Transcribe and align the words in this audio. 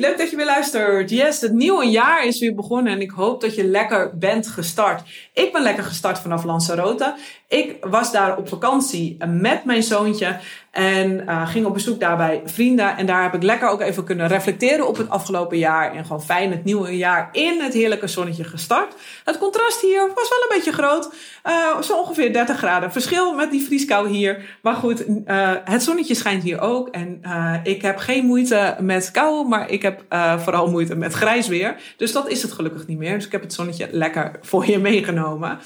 Leuk 0.00 0.18
dat 0.18 0.30
je 0.30 0.36
weer 0.36 0.44
luistert. 0.44 1.10
Yes, 1.10 1.40
het 1.40 1.52
nieuwe 1.52 1.84
jaar 1.84 2.26
is 2.26 2.40
weer 2.40 2.54
begonnen 2.54 2.92
en 2.92 3.00
ik 3.00 3.10
hoop 3.10 3.40
dat 3.40 3.54
je 3.54 3.64
lekker 3.64 4.18
bent 4.18 4.46
gestart. 4.46 5.02
Ik 5.32 5.52
ben 5.52 5.62
lekker 5.62 5.84
gestart 5.84 6.18
vanaf 6.18 6.44
Lanzarote. 6.44 7.14
Ik 7.48 7.76
was 7.80 8.12
daar 8.12 8.36
op 8.36 8.48
vakantie 8.48 9.16
met 9.26 9.64
mijn 9.64 9.82
zoontje 9.82 10.38
en 10.78 11.22
uh, 11.26 11.48
ging 11.48 11.66
op 11.66 11.72
bezoek 11.72 12.00
daar 12.00 12.16
bij 12.16 12.42
vrienden. 12.44 12.96
En 12.96 13.06
daar 13.06 13.22
heb 13.22 13.34
ik 13.34 13.42
lekker 13.42 13.68
ook 13.68 13.80
even 13.80 14.04
kunnen 14.04 14.28
reflecteren 14.28 14.88
op 14.88 14.96
het 14.96 15.08
afgelopen 15.08 15.58
jaar. 15.58 15.94
En 15.94 16.04
gewoon 16.04 16.22
fijn 16.22 16.50
het 16.50 16.64
nieuwe 16.64 16.96
jaar 16.96 17.28
in 17.32 17.60
het 17.60 17.72
heerlijke 17.72 18.06
zonnetje 18.06 18.44
gestart. 18.44 18.94
Het 19.24 19.38
contrast 19.38 19.80
hier 19.80 20.00
was 20.14 20.28
wel 20.28 20.42
een 20.42 20.56
beetje 20.56 20.72
groot. 20.72 21.10
Uh, 21.46 21.80
zo 21.80 21.96
ongeveer 21.96 22.32
30 22.32 22.56
graden 22.56 22.92
verschil 22.92 23.34
met 23.34 23.50
die 23.50 23.64
vrieskou 23.64 24.08
hier. 24.08 24.58
Maar 24.62 24.74
goed, 24.74 25.08
uh, 25.08 25.52
het 25.64 25.82
zonnetje 25.82 26.14
schijnt 26.14 26.42
hier 26.42 26.60
ook. 26.60 26.88
En 26.88 27.20
ik 27.62 27.82
heb 27.82 27.96
geen 27.96 28.24
moeite 28.24 28.76
met 28.80 29.10
kou, 29.10 29.48
maar 29.48 29.70
ik 29.70 29.82
heb 29.82 30.02
vooral 30.38 30.70
moeite 30.70 30.94
met 30.94 31.12
grijs 31.12 31.48
weer. 31.48 31.76
Dus 31.96 32.12
dat 32.12 32.28
is 32.28 32.42
het 32.42 32.52
gelukkig 32.52 32.86
niet 32.86 32.98
meer. 32.98 33.14
Dus 33.14 33.26
ik 33.26 33.32
heb 33.32 33.42
het 33.42 33.52
zonnetje 33.52 33.88
lekker 33.90 34.38
voor 34.40 34.70
je 34.70 34.78
meegenomen. 34.78 35.58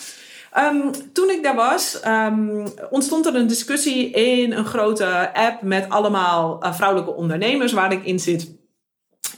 Um, 0.59 0.91
toen 1.13 1.31
ik 1.31 1.43
daar 1.43 1.55
was, 1.55 2.01
um, 2.07 2.65
ontstond 2.91 3.27
er 3.27 3.35
een 3.35 3.47
discussie 3.47 4.11
in 4.11 4.53
een 4.53 4.65
grote 4.65 5.35
app 5.35 5.63
met 5.63 5.89
allemaal 5.89 6.65
uh, 6.65 6.75
vrouwelijke 6.75 7.15
ondernemers 7.15 7.73
waar 7.73 7.93
ik 7.93 8.05
in 8.05 8.19
zit. 8.19 8.61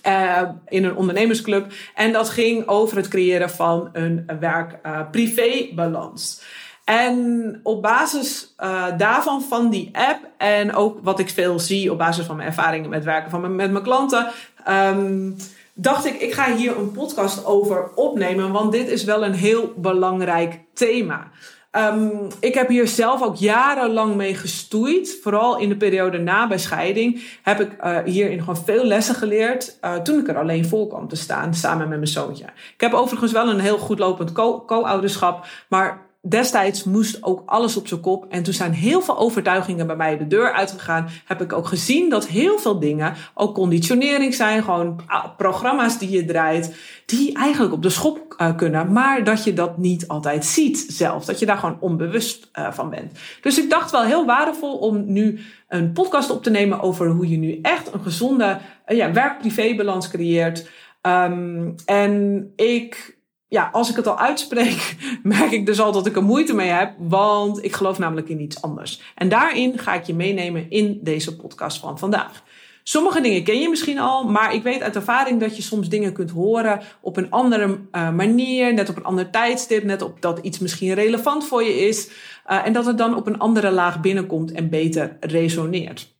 Uh, 0.06 0.42
in 0.68 0.84
een 0.84 0.96
ondernemersclub. 0.96 1.72
En 1.94 2.12
dat 2.12 2.28
ging 2.28 2.68
over 2.68 2.96
het 2.96 3.08
creëren 3.08 3.50
van 3.50 3.88
een 3.92 4.26
werk-privé-balans. 4.40 6.42
en 6.84 7.60
op 7.62 7.82
basis 7.82 8.54
daarvan, 8.96 9.42
van 9.42 9.70
die 9.70 9.90
app, 9.92 10.28
en 10.38 10.74
ook 10.74 10.98
wat 11.02 11.18
ik 11.18 11.28
veel 11.28 11.58
zie 11.58 11.92
op 11.92 11.98
basis 11.98 12.26
van 12.26 12.36
mijn 12.36 12.48
ervaringen 12.48 12.90
met 12.90 13.04
werken 13.04 13.30
van 13.30 13.56
met 13.56 13.70
mijn 13.70 13.84
klanten, 13.84 14.28
um, 14.68 15.36
dacht 15.74 16.06
ik, 16.06 16.20
ik 16.20 16.32
ga 16.32 16.54
hier 16.54 16.78
een 16.78 16.92
podcast 16.92 17.44
over 17.44 17.90
opnemen, 17.94 18.52
want 18.52 18.72
dit 18.72 18.88
is 18.88 19.04
wel 19.04 19.24
een 19.24 19.34
heel 19.34 19.72
belangrijk 19.76 20.60
thema. 20.72 21.30
Um, 21.76 22.26
ik 22.40 22.54
heb 22.54 22.68
hier 22.68 22.88
zelf 22.88 23.22
ook 23.22 23.36
jarenlang 23.36 24.14
mee 24.14 24.34
gestoeid. 24.34 25.18
Vooral 25.22 25.58
in 25.58 25.68
de 25.68 25.76
periode 25.76 26.18
na 26.18 26.46
bescheiding 26.46 27.22
heb 27.42 27.60
ik 27.60 27.70
uh, 27.84 27.98
hierin 28.04 28.38
gewoon 28.38 28.64
veel 28.64 28.84
lessen 28.84 29.14
geleerd. 29.14 29.78
Uh, 29.84 29.94
toen 29.94 30.18
ik 30.18 30.28
er 30.28 30.38
alleen 30.38 30.64
voor 30.64 30.88
kwam 30.88 31.08
te 31.08 31.16
staan, 31.16 31.54
samen 31.54 31.88
met 31.88 31.98
mijn 31.98 32.10
zoontje. 32.10 32.44
Ik 32.44 32.80
heb 32.80 32.92
overigens 32.92 33.32
wel 33.32 33.48
een 33.48 33.60
heel 33.60 33.78
goed 33.78 33.98
lopend 33.98 34.32
co-ouderschap. 34.66 35.46
maar 35.68 36.03
destijds 36.28 36.84
moest 36.84 37.22
ook 37.22 37.42
alles 37.46 37.76
op 37.76 37.88
zijn 37.88 38.00
kop. 38.00 38.26
En 38.28 38.42
toen 38.42 38.54
zijn 38.54 38.72
heel 38.72 39.00
veel 39.00 39.18
overtuigingen 39.18 39.86
bij 39.86 39.96
mij 39.96 40.18
de 40.18 40.26
deur 40.26 40.52
uitgegaan. 40.52 41.08
Heb 41.24 41.40
ik 41.40 41.52
ook 41.52 41.66
gezien 41.66 42.10
dat 42.10 42.26
heel 42.26 42.58
veel 42.58 42.78
dingen 42.78 43.14
ook 43.34 43.54
conditionering 43.54 44.34
zijn. 44.34 44.62
Gewoon 44.62 45.00
ah, 45.06 45.36
programma's 45.36 45.98
die 45.98 46.10
je 46.10 46.24
draait. 46.24 46.76
Die 47.06 47.34
eigenlijk 47.34 47.74
op 47.74 47.82
de 47.82 47.90
schop 47.90 48.34
uh, 48.38 48.56
kunnen. 48.56 48.92
Maar 48.92 49.24
dat 49.24 49.44
je 49.44 49.52
dat 49.52 49.78
niet 49.78 50.08
altijd 50.08 50.44
ziet 50.44 50.86
zelf. 50.88 51.24
Dat 51.24 51.38
je 51.38 51.46
daar 51.46 51.58
gewoon 51.58 51.80
onbewust 51.80 52.50
uh, 52.58 52.72
van 52.72 52.90
bent. 52.90 53.18
Dus 53.40 53.58
ik 53.58 53.70
dacht 53.70 53.90
wel 53.90 54.04
heel 54.04 54.26
waardevol 54.26 54.76
om 54.76 55.12
nu 55.12 55.40
een 55.68 55.92
podcast 55.92 56.30
op 56.30 56.42
te 56.42 56.50
nemen 56.50 56.80
over 56.80 57.08
hoe 57.08 57.28
je 57.28 57.36
nu 57.36 57.58
echt 57.62 57.92
een 57.92 58.02
gezonde 58.02 58.58
uh, 58.86 58.96
ja, 58.96 59.12
werk-privé-balans 59.12 60.08
creëert. 60.08 60.68
Um, 61.02 61.74
en 61.84 62.52
ik 62.56 63.18
ja, 63.54 63.68
als 63.72 63.90
ik 63.90 63.96
het 63.96 64.06
al 64.06 64.18
uitspreek, 64.18 64.96
merk 65.22 65.50
ik 65.50 65.66
dus 65.66 65.80
al 65.80 65.92
dat 65.92 66.06
ik 66.06 66.16
er 66.16 66.24
moeite 66.24 66.54
mee 66.54 66.68
heb, 66.68 66.94
want 66.98 67.64
ik 67.64 67.74
geloof 67.74 67.98
namelijk 67.98 68.28
in 68.28 68.40
iets 68.40 68.62
anders. 68.62 69.00
En 69.14 69.28
daarin 69.28 69.78
ga 69.78 69.94
ik 69.94 70.04
je 70.04 70.14
meenemen 70.14 70.70
in 70.70 70.98
deze 71.02 71.36
podcast 71.36 71.78
van 71.78 71.98
vandaag. 71.98 72.42
Sommige 72.82 73.20
dingen 73.20 73.44
ken 73.44 73.60
je 73.60 73.68
misschien 73.68 73.98
al, 73.98 74.24
maar 74.24 74.54
ik 74.54 74.62
weet 74.62 74.82
uit 74.82 74.96
ervaring 74.96 75.40
dat 75.40 75.56
je 75.56 75.62
soms 75.62 75.88
dingen 75.88 76.12
kunt 76.12 76.30
horen 76.30 76.80
op 77.00 77.16
een 77.16 77.30
andere 77.30 77.78
uh, 77.92 78.10
manier, 78.10 78.74
net 78.74 78.88
op 78.88 78.96
een 78.96 79.04
ander 79.04 79.30
tijdstip, 79.30 79.84
net 79.84 80.02
op 80.02 80.20
dat 80.20 80.38
iets 80.38 80.58
misschien 80.58 80.94
relevant 80.94 81.46
voor 81.46 81.62
je 81.62 81.86
is, 81.86 82.08
uh, 82.50 82.66
en 82.66 82.72
dat 82.72 82.86
het 82.86 82.98
dan 82.98 83.16
op 83.16 83.26
een 83.26 83.38
andere 83.38 83.70
laag 83.70 84.00
binnenkomt 84.00 84.52
en 84.52 84.68
beter 84.68 85.16
resoneert. 85.20 86.14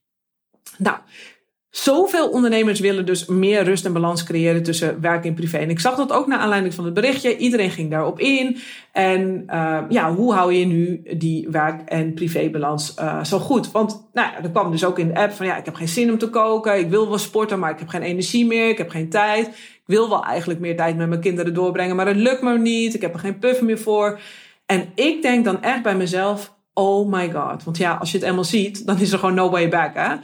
Nou, 0.79 0.97
Zoveel 1.75 2.29
ondernemers 2.29 2.81
willen 2.81 3.07
dus 3.07 3.27
meer 3.27 3.63
rust 3.63 3.85
en 3.85 3.93
balans 3.93 4.25
creëren 4.25 4.63
tussen 4.63 5.01
werk 5.01 5.25
en 5.25 5.35
privé. 5.35 5.59
En 5.59 5.71
ik 5.71 5.81
zag 5.81 5.97
dat 5.97 6.13
ook 6.13 6.27
naar 6.27 6.39
aanleiding 6.39 6.75
van 6.75 6.85
het 6.85 6.95
berichtje. 6.95 7.37
Iedereen 7.37 7.71
ging 7.71 7.91
daarop 7.91 8.21
in. 8.21 8.59
En 8.93 9.43
uh, 9.47 9.79
ja, 9.89 10.15
hoe 10.15 10.35
hou 10.35 10.53
je 10.53 10.67
nu 10.67 11.03
die 11.17 11.49
werk- 11.51 11.89
en 11.89 12.15
privébalans 12.15 12.95
uh, 13.01 13.25
zo 13.25 13.39
goed? 13.39 13.71
Want 13.71 14.09
nou 14.13 14.29
er 14.43 14.51
kwam 14.51 14.71
dus 14.71 14.85
ook 14.85 14.99
in 14.99 15.09
de 15.09 15.15
app 15.15 15.33
van 15.33 15.47
ja, 15.47 15.57
ik 15.57 15.65
heb 15.65 15.75
geen 15.75 15.89
zin 15.89 16.11
om 16.11 16.19
te 16.19 16.29
koken. 16.29 16.79
Ik 16.79 16.89
wil 16.89 17.09
wel 17.09 17.19
sporten, 17.19 17.59
maar 17.59 17.71
ik 17.71 17.79
heb 17.79 17.89
geen 17.89 18.03
energie 18.03 18.47
meer. 18.47 18.69
Ik 18.69 18.79
heb 18.79 18.91
geen 18.91 19.09
tijd. 19.09 19.47
Ik 19.47 19.83
wil 19.87 20.09
wel 20.09 20.25
eigenlijk 20.25 20.61
meer 20.61 20.77
tijd 20.77 20.97
met 20.97 21.09
mijn 21.09 21.21
kinderen 21.21 21.55
doorbrengen, 21.55 21.97
maar 21.97 22.07
het 22.07 22.17
lukt 22.17 22.43
me 22.43 22.59
niet. 22.59 22.95
Ik 22.95 23.01
heb 23.01 23.15
er 23.15 23.21
geen 23.21 23.39
puff 23.39 23.61
meer 23.61 23.79
voor. 23.79 24.21
En 24.67 24.89
ik 24.95 25.23
denk 25.23 25.45
dan 25.45 25.63
echt 25.63 25.83
bij 25.83 25.97
mezelf, 25.97 26.55
oh 26.75 27.13
my 27.13 27.31
god. 27.31 27.65
Want 27.65 27.77
ja, 27.77 27.95
als 27.95 28.11
je 28.11 28.19
het 28.19 28.27
eenmaal 28.27 28.45
ziet, 28.45 28.87
dan 28.87 28.99
is 28.99 29.13
er 29.13 29.19
gewoon 29.19 29.35
no 29.35 29.51
way 29.51 29.69
back, 29.69 29.95
hè? 29.95 30.15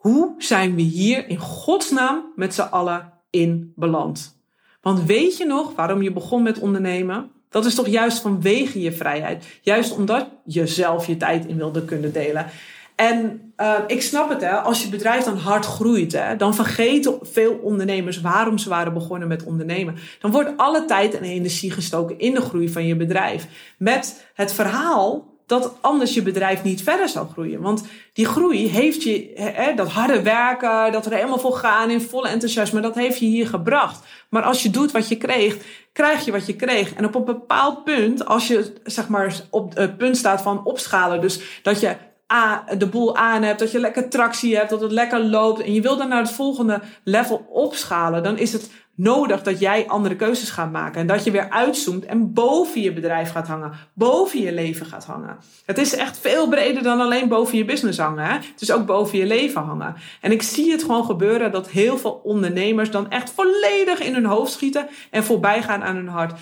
Hoe 0.00 0.34
zijn 0.38 0.74
we 0.74 0.82
hier 0.82 1.28
in 1.28 1.38
godsnaam 1.38 2.32
met 2.36 2.54
z'n 2.54 2.60
allen 2.60 3.12
in 3.30 3.72
beland? 3.76 4.38
Want 4.82 5.04
weet 5.04 5.36
je 5.36 5.46
nog 5.46 5.74
waarom 5.74 6.02
je 6.02 6.12
begon 6.12 6.42
met 6.42 6.58
ondernemen? 6.58 7.30
Dat 7.48 7.64
is 7.64 7.74
toch 7.74 7.86
juist 7.86 8.20
vanwege 8.20 8.80
je 8.80 8.92
vrijheid. 8.92 9.58
Juist 9.62 9.96
omdat 9.96 10.28
je 10.44 10.66
zelf 10.66 11.06
je 11.06 11.16
tijd 11.16 11.46
in 11.46 11.56
wilde 11.56 11.84
kunnen 11.84 12.12
delen. 12.12 12.46
En 12.94 13.52
uh, 13.56 13.74
ik 13.86 14.02
snap 14.02 14.28
het, 14.28 14.40
hè, 14.40 14.50
als 14.50 14.82
je 14.82 14.88
bedrijf 14.88 15.24
dan 15.24 15.36
hard 15.36 15.64
groeit, 15.66 16.12
hè, 16.12 16.36
dan 16.36 16.54
vergeten 16.54 17.18
veel 17.22 17.52
ondernemers 17.62 18.20
waarom 18.20 18.58
ze 18.58 18.68
waren 18.68 18.92
begonnen 18.92 19.28
met 19.28 19.44
ondernemen. 19.44 19.96
Dan 20.20 20.30
wordt 20.30 20.50
alle 20.56 20.84
tijd 20.84 21.14
en 21.14 21.22
energie 21.22 21.70
gestoken 21.70 22.18
in 22.18 22.34
de 22.34 22.40
groei 22.40 22.68
van 22.68 22.86
je 22.86 22.96
bedrijf. 22.96 23.46
Met 23.78 24.30
het 24.34 24.52
verhaal 24.52 25.29
dat 25.50 25.76
anders 25.80 26.14
je 26.14 26.22
bedrijf 26.22 26.62
niet 26.62 26.82
verder 26.82 27.08
zou 27.08 27.28
groeien. 27.28 27.60
Want 27.60 27.84
die 28.12 28.26
groei 28.26 28.68
heeft 28.68 29.02
je, 29.02 29.30
hè, 29.34 29.74
dat 29.74 29.88
harde 29.88 30.22
werken, 30.22 30.92
dat 30.92 31.06
er 31.06 31.12
helemaal 31.12 31.38
voor 31.38 31.54
gaan 31.54 31.90
in 31.90 32.00
volle 32.00 32.28
enthousiasme, 32.28 32.80
dat 32.80 32.94
heeft 32.94 33.18
je 33.18 33.26
hier 33.26 33.46
gebracht. 33.46 34.04
Maar 34.28 34.42
als 34.42 34.62
je 34.62 34.70
doet 34.70 34.90
wat 34.90 35.08
je 35.08 35.16
kreeg, 35.16 35.56
krijg 35.92 36.24
je 36.24 36.32
wat 36.32 36.46
je 36.46 36.56
kreeg. 36.56 36.94
En 36.94 37.04
op 37.04 37.14
een 37.14 37.24
bepaald 37.24 37.84
punt, 37.84 38.26
als 38.26 38.48
je 38.48 38.72
zeg 38.84 39.08
maar 39.08 39.40
op 39.50 39.76
het 39.76 39.96
punt 39.96 40.16
staat 40.16 40.42
van 40.42 40.64
opschalen, 40.64 41.20
dus 41.20 41.60
dat 41.62 41.80
je 41.80 41.96
A, 42.32 42.64
de 42.78 42.86
boel 42.86 43.16
aan 43.16 43.42
hebt, 43.42 43.58
dat 43.58 43.72
je 43.72 43.80
lekker 43.80 44.08
tractie 44.08 44.56
hebt, 44.56 44.70
dat 44.70 44.80
het 44.80 44.92
lekker 44.92 45.24
loopt 45.24 45.60
en 45.60 45.74
je 45.74 45.80
wil 45.80 45.96
dan 45.96 46.08
naar 46.08 46.22
het 46.22 46.30
volgende 46.30 46.80
level 47.04 47.46
opschalen, 47.48 48.22
dan 48.22 48.38
is 48.38 48.52
het 48.52 48.70
nodig 49.00 49.42
dat 49.42 49.58
jij 49.58 49.88
andere 49.88 50.16
keuzes 50.16 50.50
gaat 50.50 50.72
maken. 50.72 51.00
En 51.00 51.06
dat 51.06 51.24
je 51.24 51.30
weer 51.30 51.50
uitzoomt 51.50 52.04
en 52.04 52.32
boven 52.32 52.80
je 52.80 52.92
bedrijf 52.92 53.30
gaat 53.30 53.46
hangen. 53.46 53.72
Boven 53.94 54.40
je 54.40 54.52
leven 54.52 54.86
gaat 54.86 55.04
hangen. 55.04 55.38
Het 55.64 55.78
is 55.78 55.94
echt 55.94 56.18
veel 56.18 56.48
breder 56.48 56.82
dan 56.82 57.00
alleen 57.00 57.28
boven 57.28 57.58
je 57.58 57.64
business 57.64 57.98
hangen. 57.98 58.24
Hè? 58.24 58.32
Het 58.32 58.60
is 58.60 58.72
ook 58.72 58.86
boven 58.86 59.18
je 59.18 59.26
leven 59.26 59.62
hangen. 59.62 59.94
En 60.20 60.32
ik 60.32 60.42
zie 60.42 60.70
het 60.70 60.82
gewoon 60.82 61.04
gebeuren 61.04 61.52
dat 61.52 61.68
heel 61.68 61.98
veel 61.98 62.20
ondernemers 62.24 62.90
dan 62.90 63.10
echt 63.10 63.30
volledig 63.30 64.00
in 64.00 64.14
hun 64.14 64.24
hoofd 64.24 64.52
schieten 64.52 64.88
en 65.10 65.24
voorbij 65.24 65.62
gaan 65.62 65.82
aan 65.82 65.96
hun 65.96 66.08
hart. 66.08 66.40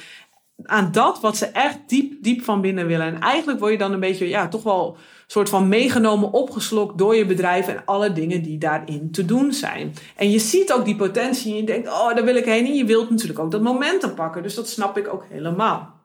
Aan 0.63 0.93
dat 0.93 1.21
wat 1.21 1.37
ze 1.37 1.47
echt 1.47 1.79
diep, 1.87 2.23
diep 2.23 2.43
van 2.43 2.61
binnen 2.61 2.87
willen. 2.87 3.07
En 3.07 3.21
eigenlijk 3.21 3.59
word 3.59 3.73
je 3.73 3.79
dan 3.79 3.93
een 3.93 4.01
beetje, 4.01 4.29
ja, 4.29 4.49
toch 4.49 4.63
wel 4.63 4.97
soort 5.31 5.49
van 5.49 5.69
meegenomen, 5.69 6.33
opgeslokt 6.33 6.99
door 6.99 7.17
je 7.17 7.27
bedrijf 7.27 7.69
en 7.69 7.83
alle 7.85 8.13
dingen 8.13 8.43
die 8.43 8.59
daarin 8.59 9.11
te 9.11 9.25
doen 9.25 9.53
zijn. 9.53 9.95
En 10.17 10.31
je 10.31 10.39
ziet 10.39 10.73
ook 10.73 10.85
die 10.85 10.97
potentie 10.97 11.51
en 11.53 11.57
je 11.57 11.65
denkt, 11.65 11.89
oh, 11.89 12.15
daar 12.15 12.25
wil 12.25 12.37
ik 12.37 12.45
heen. 12.45 12.67
En 12.67 12.75
je 12.75 12.85
wilt 12.85 13.11
natuurlijk 13.11 13.39
ook 13.39 13.51
dat 13.51 13.63
momentum 13.63 14.15
pakken. 14.15 14.43
Dus 14.43 14.55
dat 14.55 14.69
snap 14.69 14.99
ik 14.99 15.13
ook 15.13 15.25
helemaal. 15.29 15.97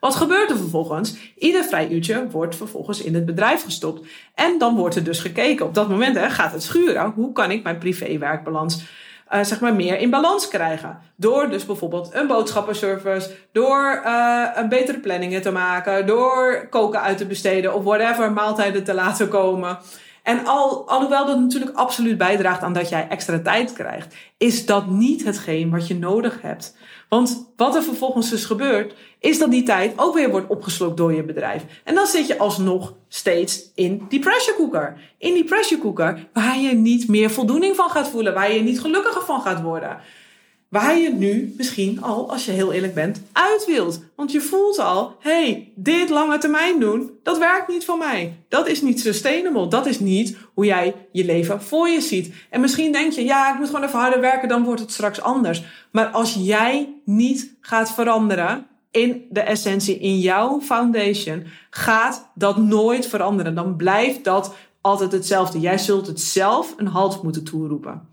Wat 0.00 0.14
gebeurt 0.14 0.50
er 0.50 0.56
vervolgens? 0.56 1.16
Ieder 1.38 1.64
vrij 1.64 1.90
uurtje 1.90 2.28
wordt 2.30 2.56
vervolgens 2.56 3.02
in 3.02 3.14
het 3.14 3.26
bedrijf 3.26 3.64
gestopt. 3.64 4.08
En 4.34 4.58
dan 4.58 4.76
wordt 4.76 4.96
er 4.96 5.04
dus 5.04 5.20
gekeken. 5.20 5.66
Op 5.66 5.74
dat 5.74 5.88
moment 5.88 6.16
hè, 6.16 6.30
gaat 6.30 6.52
het 6.52 6.62
schuren. 6.62 7.12
Hoe 7.14 7.32
kan 7.32 7.50
ik 7.50 7.62
mijn 7.62 7.78
privé-werkbalans 7.78 8.82
uh, 9.30 9.42
zeg 9.42 9.60
maar 9.60 9.74
meer 9.74 9.98
in 9.98 10.10
balans 10.10 10.48
krijgen. 10.48 10.98
Door 11.16 11.48
dus 11.48 11.66
bijvoorbeeld 11.66 12.14
een 12.14 12.26
boodschappenservice, 12.26 13.30
door 13.52 14.02
uh, 14.04 14.46
een 14.54 14.68
betere 14.68 14.98
planningen 14.98 15.42
te 15.42 15.50
maken, 15.50 16.06
door 16.06 16.66
koken 16.70 17.00
uit 17.00 17.18
te 17.18 17.26
besteden 17.26 17.74
of 17.74 17.84
whatever, 17.84 18.32
maaltijden 18.32 18.84
te 18.84 18.94
laten 18.94 19.28
komen. 19.28 19.78
En 20.30 20.46
al, 20.46 20.88
alhoewel 20.88 21.26
dat 21.26 21.40
natuurlijk 21.40 21.76
absoluut 21.76 22.18
bijdraagt 22.18 22.62
aan 22.62 22.72
dat 22.72 22.88
jij 22.88 23.08
extra 23.08 23.40
tijd 23.40 23.72
krijgt, 23.72 24.14
is 24.38 24.66
dat 24.66 24.86
niet 24.86 25.24
hetgeen 25.24 25.70
wat 25.70 25.86
je 25.86 25.98
nodig 25.98 26.42
hebt. 26.42 26.76
Want 27.08 27.52
wat 27.56 27.74
er 27.74 27.82
vervolgens 27.82 28.30
dus 28.30 28.44
gebeurt, 28.44 28.94
is 29.18 29.38
dat 29.38 29.50
die 29.50 29.62
tijd 29.62 29.92
ook 29.96 30.14
weer 30.14 30.30
wordt 30.30 30.48
opgeslokt 30.48 30.96
door 30.96 31.14
je 31.14 31.22
bedrijf. 31.22 31.64
En 31.84 31.94
dan 31.94 32.06
zit 32.06 32.26
je 32.26 32.38
alsnog 32.38 32.94
steeds 33.08 33.62
in 33.74 34.06
die 34.08 34.20
pressure 34.20 34.56
cooker. 34.56 35.00
In 35.18 35.34
die 35.34 35.44
pressure 35.44 35.80
cooker 35.80 36.28
waar 36.32 36.58
je 36.58 36.74
niet 36.74 37.08
meer 37.08 37.30
voldoening 37.30 37.76
van 37.76 37.90
gaat 37.90 38.08
voelen, 38.08 38.34
waar 38.34 38.52
je 38.52 38.60
niet 38.60 38.80
gelukkiger 38.80 39.22
van 39.22 39.40
gaat 39.40 39.62
worden. 39.62 39.98
Waar 40.70 40.98
je 40.98 41.12
nu 41.12 41.54
misschien 41.56 42.02
al, 42.02 42.30
als 42.30 42.44
je 42.44 42.50
heel 42.50 42.72
eerlijk 42.72 42.94
bent, 42.94 43.22
uit 43.32 43.64
wilt. 43.66 44.00
Want 44.16 44.32
je 44.32 44.40
voelt 44.40 44.78
al, 44.78 45.16
hey, 45.18 45.72
dit 45.74 46.10
lange 46.10 46.38
termijn 46.38 46.80
doen, 46.80 47.10
dat 47.22 47.38
werkt 47.38 47.68
niet 47.68 47.84
voor 47.84 47.98
mij. 47.98 48.36
Dat 48.48 48.68
is 48.68 48.82
niet 48.82 49.00
sustainable. 49.00 49.68
Dat 49.68 49.86
is 49.86 50.00
niet 50.00 50.36
hoe 50.54 50.64
jij 50.64 50.94
je 51.12 51.24
leven 51.24 51.62
voor 51.62 51.88
je 51.88 52.00
ziet. 52.00 52.34
En 52.50 52.60
misschien 52.60 52.92
denk 52.92 53.12
je, 53.12 53.24
ja, 53.24 53.52
ik 53.52 53.58
moet 53.58 53.66
gewoon 53.66 53.84
even 53.84 53.98
harder 53.98 54.20
werken, 54.20 54.48
dan 54.48 54.64
wordt 54.64 54.80
het 54.80 54.92
straks 54.92 55.20
anders. 55.20 55.62
Maar 55.92 56.06
als 56.06 56.34
jij 56.38 56.94
niet 57.04 57.56
gaat 57.60 57.92
veranderen 57.92 58.66
in 58.90 59.26
de 59.30 59.40
essentie, 59.40 59.98
in 59.98 60.18
jouw 60.18 60.60
foundation, 60.60 61.46
gaat 61.70 62.30
dat 62.34 62.56
nooit 62.56 63.06
veranderen. 63.06 63.54
Dan 63.54 63.76
blijft 63.76 64.24
dat 64.24 64.54
altijd 64.80 65.12
hetzelfde. 65.12 65.60
Jij 65.60 65.78
zult 65.78 66.06
het 66.06 66.20
zelf 66.20 66.74
een 66.76 66.86
halt 66.86 67.22
moeten 67.22 67.44
toeroepen. 67.44 68.08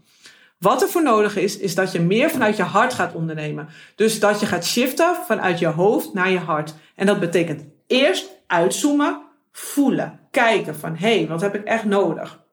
Wat 0.59 0.81
er 0.81 0.87
voor 0.87 1.03
nodig 1.03 1.35
is, 1.35 1.57
is 1.57 1.75
dat 1.75 1.91
je 1.91 1.99
meer 1.99 2.29
vanuit 2.29 2.57
je 2.57 2.63
hart 2.63 2.93
gaat 2.93 3.13
ondernemen. 3.13 3.67
Dus 3.95 4.19
dat 4.19 4.39
je 4.39 4.45
gaat 4.45 4.65
shiften 4.65 5.15
vanuit 5.25 5.59
je 5.59 5.67
hoofd 5.67 6.13
naar 6.13 6.29
je 6.29 6.39
hart. 6.39 6.73
En 6.95 7.05
dat 7.05 7.19
betekent 7.19 7.65
eerst 7.87 8.29
uitzoomen, 8.47 9.21
voelen, 9.51 10.19
kijken 10.31 10.75
van 10.75 10.95
hé, 10.95 11.17
hey, 11.17 11.27
wat 11.27 11.41
heb 11.41 11.55
ik 11.55 11.63
echt 11.63 11.85
nodig? 11.85 12.45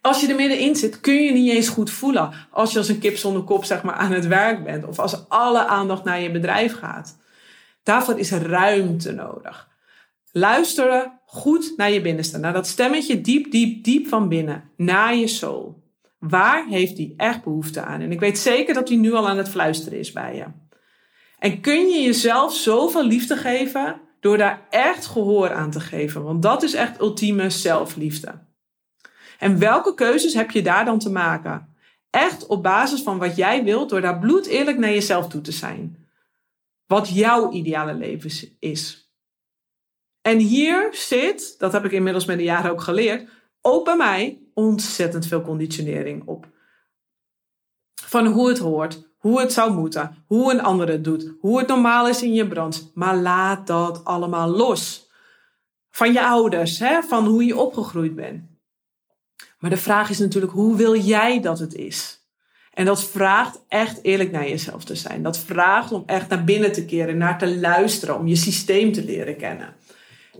Als 0.00 0.20
je 0.20 0.28
er 0.28 0.34
middenin 0.34 0.76
zit, 0.76 1.00
kun 1.00 1.22
je 1.22 1.32
niet 1.32 1.50
eens 1.50 1.68
goed 1.68 1.90
voelen. 1.90 2.32
Als 2.50 2.72
je 2.72 2.78
als 2.78 2.88
een 2.88 2.98
kip 2.98 3.16
zonder 3.16 3.42
kop 3.42 3.64
zeg 3.64 3.82
maar, 3.82 3.94
aan 3.94 4.12
het 4.12 4.26
werk 4.26 4.64
bent. 4.64 4.84
Of 4.84 4.98
als 4.98 5.28
alle 5.28 5.66
aandacht 5.66 6.04
naar 6.04 6.20
je 6.20 6.30
bedrijf 6.30 6.78
gaat. 6.78 7.18
Daarvoor 7.82 8.18
is 8.18 8.30
ruimte 8.30 9.12
nodig. 9.12 9.68
Luisteren 10.32 11.20
goed 11.26 11.72
naar 11.76 11.90
je 11.90 12.00
binnenste. 12.00 12.38
Naar 12.38 12.52
dat 12.52 12.66
stemmetje 12.66 13.20
diep, 13.20 13.50
diep, 13.50 13.84
diep 13.84 14.08
van 14.08 14.28
binnen. 14.28 14.70
Naar 14.76 15.16
je 15.16 15.26
soul. 15.26 15.84
Waar 16.18 16.66
heeft 16.66 16.96
hij 16.96 17.14
echt 17.16 17.44
behoefte 17.44 17.80
aan? 17.82 18.00
En 18.00 18.12
ik 18.12 18.20
weet 18.20 18.38
zeker 18.38 18.74
dat 18.74 18.88
hij 18.88 18.96
nu 18.96 19.12
al 19.12 19.28
aan 19.28 19.38
het 19.38 19.48
fluisteren 19.48 19.98
is 19.98 20.12
bij 20.12 20.36
je. 20.36 20.44
En 21.38 21.60
kun 21.60 21.88
je 21.88 22.02
jezelf 22.02 22.54
zoveel 22.54 23.06
liefde 23.06 23.36
geven 23.36 24.00
door 24.20 24.38
daar 24.38 24.66
echt 24.70 25.06
gehoor 25.06 25.52
aan 25.52 25.70
te 25.70 25.80
geven? 25.80 26.22
Want 26.22 26.42
dat 26.42 26.62
is 26.62 26.74
echt 26.74 27.00
ultieme 27.00 27.50
zelfliefde. 27.50 28.44
En 29.38 29.58
welke 29.58 29.94
keuzes 29.94 30.34
heb 30.34 30.50
je 30.50 30.62
daar 30.62 30.84
dan 30.84 30.98
te 30.98 31.10
maken? 31.10 31.76
Echt 32.10 32.46
op 32.46 32.62
basis 32.62 33.02
van 33.02 33.18
wat 33.18 33.36
jij 33.36 33.64
wilt, 33.64 33.88
door 33.88 34.00
daar 34.00 34.18
bloed 34.18 34.46
eerlijk 34.46 34.78
naar 34.78 34.90
jezelf 34.90 35.28
toe 35.28 35.40
te 35.40 35.52
zijn. 35.52 36.08
Wat 36.86 37.08
jouw 37.08 37.52
ideale 37.52 37.94
leven 37.94 38.56
is. 38.58 39.10
En 40.22 40.38
hier 40.38 40.88
zit, 40.92 41.54
dat 41.58 41.72
heb 41.72 41.84
ik 41.84 41.92
inmiddels 41.92 42.24
met 42.24 42.38
de 42.38 42.44
jaren 42.44 42.70
ook 42.70 42.80
geleerd, 42.80 43.28
ook 43.60 43.84
bij 43.84 43.96
mij 43.96 44.45
ontzettend 44.56 45.26
veel 45.26 45.42
conditionering 45.42 46.22
op. 46.26 46.48
Van 47.94 48.26
hoe 48.26 48.48
het 48.48 48.58
hoort, 48.58 49.08
hoe 49.18 49.40
het 49.40 49.52
zou 49.52 49.72
moeten, 49.72 50.24
hoe 50.26 50.52
een 50.52 50.62
ander 50.62 50.88
het 50.88 51.04
doet, 51.04 51.34
hoe 51.40 51.58
het 51.58 51.68
normaal 51.68 52.08
is 52.08 52.22
in 52.22 52.32
je 52.32 52.48
branche. 52.48 52.82
Maar 52.94 53.16
laat 53.16 53.66
dat 53.66 54.04
allemaal 54.04 54.48
los. 54.48 55.10
Van 55.90 56.12
je 56.12 56.26
ouders, 56.26 56.78
hè? 56.78 57.02
van 57.02 57.26
hoe 57.26 57.44
je 57.44 57.56
opgegroeid 57.56 58.14
bent. 58.14 58.44
Maar 59.58 59.70
de 59.70 59.76
vraag 59.76 60.10
is 60.10 60.18
natuurlijk, 60.18 60.52
hoe 60.52 60.76
wil 60.76 60.96
jij 60.96 61.40
dat 61.40 61.58
het 61.58 61.74
is? 61.74 62.20
En 62.72 62.84
dat 62.84 63.04
vraagt 63.04 63.64
echt 63.68 63.98
eerlijk 64.02 64.30
naar 64.30 64.48
jezelf 64.48 64.84
te 64.84 64.94
zijn. 64.94 65.22
Dat 65.22 65.38
vraagt 65.38 65.92
om 65.92 66.02
echt 66.06 66.28
naar 66.28 66.44
binnen 66.44 66.72
te 66.72 66.84
keren, 66.84 67.16
naar 67.16 67.38
te 67.38 67.58
luisteren, 67.58 68.18
om 68.18 68.26
je 68.26 68.36
systeem 68.36 68.92
te 68.92 69.04
leren 69.04 69.36
kennen. 69.36 69.74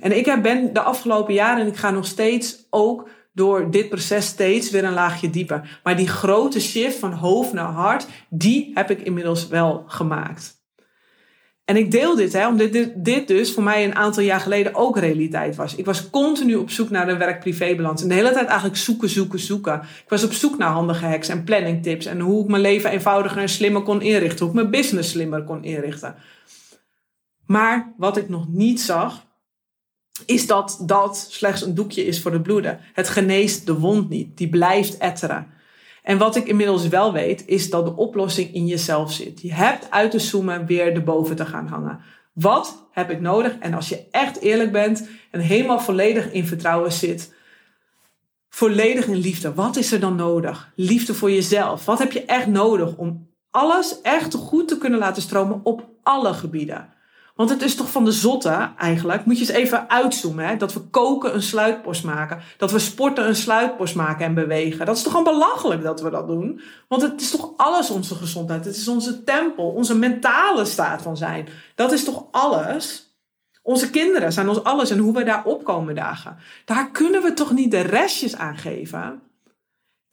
En 0.01 0.17
ik 0.17 0.43
ben 0.43 0.73
de 0.73 0.81
afgelopen 0.81 1.35
jaren, 1.35 1.61
en 1.61 1.67
ik 1.67 1.77
ga 1.77 1.91
nog 1.91 2.07
steeds 2.07 2.67
ook 2.71 3.09
door 3.37 3.71
dit 3.71 3.89
proces 3.89 4.27
steeds 4.27 4.71
weer 4.71 4.85
een 4.85 4.93
laagje 4.93 5.31
dieper. 5.31 5.81
Maar 5.83 5.97
die 5.97 6.09
grote 6.09 6.61
shift 6.61 6.99
van 6.99 7.13
hoofd 7.13 7.53
naar 7.53 7.73
hart, 7.73 8.07
die 8.29 8.71
heb 8.75 8.91
ik 8.91 9.01
inmiddels 9.01 9.49
wel 9.49 9.85
gemaakt. 9.87 10.55
En 11.65 11.77
ik 11.77 11.91
deel 11.91 12.17
dit, 12.17 12.33
hè, 12.33 12.49
omdat 12.49 12.73
dit, 12.73 12.93
dit 12.97 13.29
dus 13.29 13.53
voor 13.53 13.63
mij 13.63 13.85
een 13.85 13.95
aantal 13.95 14.23
jaar 14.23 14.41
geleden 14.41 14.75
ook 14.75 14.99
realiteit 14.99 15.57
was. 15.57 15.75
Ik 15.75 15.85
was 15.85 16.11
continu 16.11 16.55
op 16.55 16.71
zoek 16.71 16.91
naar 16.91 17.07
de 17.07 17.17
werk-privé-balans. 17.17 18.03
En 18.03 18.09
de 18.09 18.15
hele 18.15 18.33
tijd 18.33 18.47
eigenlijk 18.47 18.79
zoeken, 18.79 19.09
zoeken, 19.09 19.39
zoeken. 19.39 19.75
Ik 19.75 20.09
was 20.09 20.25
op 20.25 20.33
zoek 20.33 20.59
naar 20.59 20.71
handige 20.71 21.07
hacks 21.07 21.29
en 21.29 21.45
planning 21.45 21.83
tips. 21.83 22.07
En 22.07 22.21
hoe 22.21 22.43
ik 22.43 22.51
mijn 22.51 22.63
leven 22.63 22.91
eenvoudiger 22.91 23.43
en 23.43 23.49
slimmer 23.49 23.83
kon 23.83 24.03
inrichten. 24.03 24.39
Hoe 24.39 24.49
ik 24.49 24.61
mijn 24.61 24.71
business 24.71 25.11
slimmer 25.11 25.45
kon 25.45 25.65
inrichten. 25.65 26.15
Maar 27.47 27.95
wat 27.97 28.17
ik 28.17 28.29
nog 28.29 28.49
niet 28.49 28.81
zag, 28.81 29.26
is 30.27 30.47
dat 30.47 30.79
dat 30.83 31.27
slechts 31.31 31.63
een 31.63 31.75
doekje 31.75 32.05
is 32.05 32.23
voor 32.23 32.31
de 32.31 32.41
bloeden. 32.41 32.81
Het 32.93 33.09
geneest 33.09 33.67
de 33.67 33.79
wond 33.79 34.09
niet, 34.09 34.37
die 34.37 34.49
blijft 34.49 34.99
etteren. 34.99 35.47
En 36.03 36.19
wat 36.19 36.37
ik 36.37 36.47
inmiddels 36.47 36.89
wel 36.89 37.13
weet, 37.13 37.47
is 37.47 37.71
dat 37.71 37.85
de 37.85 37.97
oplossing 37.97 38.55
in 38.55 38.67
jezelf 38.67 39.13
zit. 39.13 39.43
Je 39.43 39.53
hebt 39.53 39.91
uit 39.91 40.11
te 40.11 40.19
zoomen 40.19 40.67
weer 40.67 40.93
erboven 40.93 41.37
te 41.37 41.47
gaan 41.47 41.67
hangen. 41.67 42.01
Wat 42.33 42.89
heb 42.91 43.11
ik 43.11 43.21
nodig? 43.21 43.59
En 43.59 43.75
als 43.75 43.89
je 43.89 44.07
echt 44.11 44.41
eerlijk 44.41 44.73
bent 44.73 45.09
en 45.31 45.41
helemaal 45.41 45.81
volledig 45.81 46.33
in 46.33 46.47
vertrouwen 46.47 46.93
zit, 46.93 47.35
volledig 48.49 49.07
in 49.07 49.17
liefde, 49.17 49.55
wat 49.55 49.77
is 49.77 49.93
er 49.93 50.01
dan 50.01 50.17
nodig? 50.17 50.73
Liefde 50.75 51.15
voor 51.15 51.31
jezelf. 51.31 51.85
Wat 51.85 51.99
heb 51.99 52.13
je 52.13 52.25
echt 52.25 52.47
nodig 52.47 52.97
om 52.97 53.29
alles 53.51 54.01
echt 54.01 54.35
goed 54.35 54.69
te 54.69 54.79
kunnen 54.79 54.99
laten 54.99 55.23
stromen 55.23 55.61
op 55.63 55.89
alle 56.03 56.35
gebieden? 56.35 56.95
Want 57.37 57.51
het 57.51 57.63
is 57.63 57.75
toch 57.75 57.91
van 57.91 58.05
de 58.05 58.13
zotte 58.13 58.71
eigenlijk. 58.79 59.25
Moet 59.25 59.39
je 59.39 59.41
eens 59.41 59.63
even 59.63 59.91
uitzoomen. 59.91 60.47
Hè? 60.47 60.57
Dat 60.57 60.73
we 60.73 60.81
koken 60.81 61.35
een 61.35 61.43
sluitpost 61.43 62.05
maken. 62.05 62.41
Dat 62.57 62.71
we 62.71 62.79
sporten 62.79 63.29
een 63.29 63.37
sluitpost 63.37 63.95
maken 63.95 64.27
en 64.27 64.35
bewegen. 64.35 64.87
Dat 64.87 64.97
is 64.97 65.03
toch 65.03 65.13
gewoon 65.13 65.33
belachelijk 65.33 65.83
dat 65.83 66.01
we 66.01 66.11
dat 66.11 66.27
doen. 66.27 66.61
Want 66.89 67.03
het 67.03 67.21
is 67.21 67.31
toch 67.31 67.53
alles 67.57 67.91
onze 67.91 68.15
gezondheid. 68.15 68.65
Het 68.65 68.77
is 68.77 68.89
onze 68.89 69.25
tempel. 69.25 69.69
Onze 69.69 69.97
mentale 69.97 70.65
staat 70.65 71.03
van 71.03 71.17
zijn. 71.17 71.49
Dat 71.75 71.93
is 71.93 72.05
toch 72.05 72.25
alles. 72.31 73.15
Onze 73.63 73.91
kinderen 73.91 74.33
zijn 74.33 74.49
ons 74.49 74.65
alles. 74.65 74.91
En 74.91 74.99
hoe 74.99 75.15
we 75.15 75.25
daar 75.25 75.45
opkomen 75.45 75.95
dagen. 75.95 76.37
Daar 76.65 76.91
kunnen 76.91 77.23
we 77.23 77.33
toch 77.33 77.53
niet 77.53 77.71
de 77.71 77.81
restjes 77.81 78.37
aan 78.37 78.57
geven. 78.57 79.21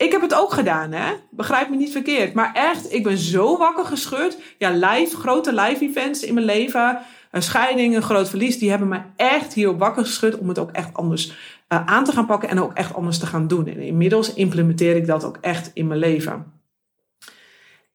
Ik 0.03 0.11
heb 0.11 0.21
het 0.21 0.33
ook 0.33 0.53
gedaan, 0.53 0.91
hè? 0.91 1.13
Begrijp 1.29 1.69
me 1.69 1.75
niet 1.75 1.91
verkeerd. 1.91 2.33
Maar 2.33 2.51
echt, 2.53 2.93
ik 2.93 3.03
ben 3.03 3.17
zo 3.17 3.57
wakker 3.57 3.85
gescheurd. 3.85 4.37
Ja, 4.57 4.69
live, 4.71 5.15
grote 5.15 5.53
live 5.53 5.85
events 5.85 6.23
in 6.23 6.33
mijn 6.33 6.45
leven. 6.45 6.99
Een 7.31 7.41
scheiding, 7.41 7.95
een 7.95 8.01
groot 8.01 8.29
verlies. 8.29 8.59
Die 8.59 8.69
hebben 8.69 8.87
me 8.87 9.01
echt 9.15 9.53
hierop 9.53 9.79
wakker 9.79 10.05
geschud 10.05 10.37
om 10.37 10.47
het 10.47 10.59
ook 10.59 10.71
echt 10.71 10.93
anders 10.93 11.27
uh, 11.29 11.85
aan 11.85 12.03
te 12.03 12.11
gaan 12.11 12.25
pakken. 12.25 12.49
En 12.49 12.61
ook 12.61 12.73
echt 12.73 12.93
anders 12.93 13.19
te 13.19 13.25
gaan 13.25 13.47
doen. 13.47 13.67
En 13.67 13.79
inmiddels 13.79 14.33
implementeer 14.33 14.95
ik 14.95 15.07
dat 15.07 15.23
ook 15.23 15.37
echt 15.41 15.71
in 15.73 15.87
mijn 15.87 15.99
leven. 15.99 16.45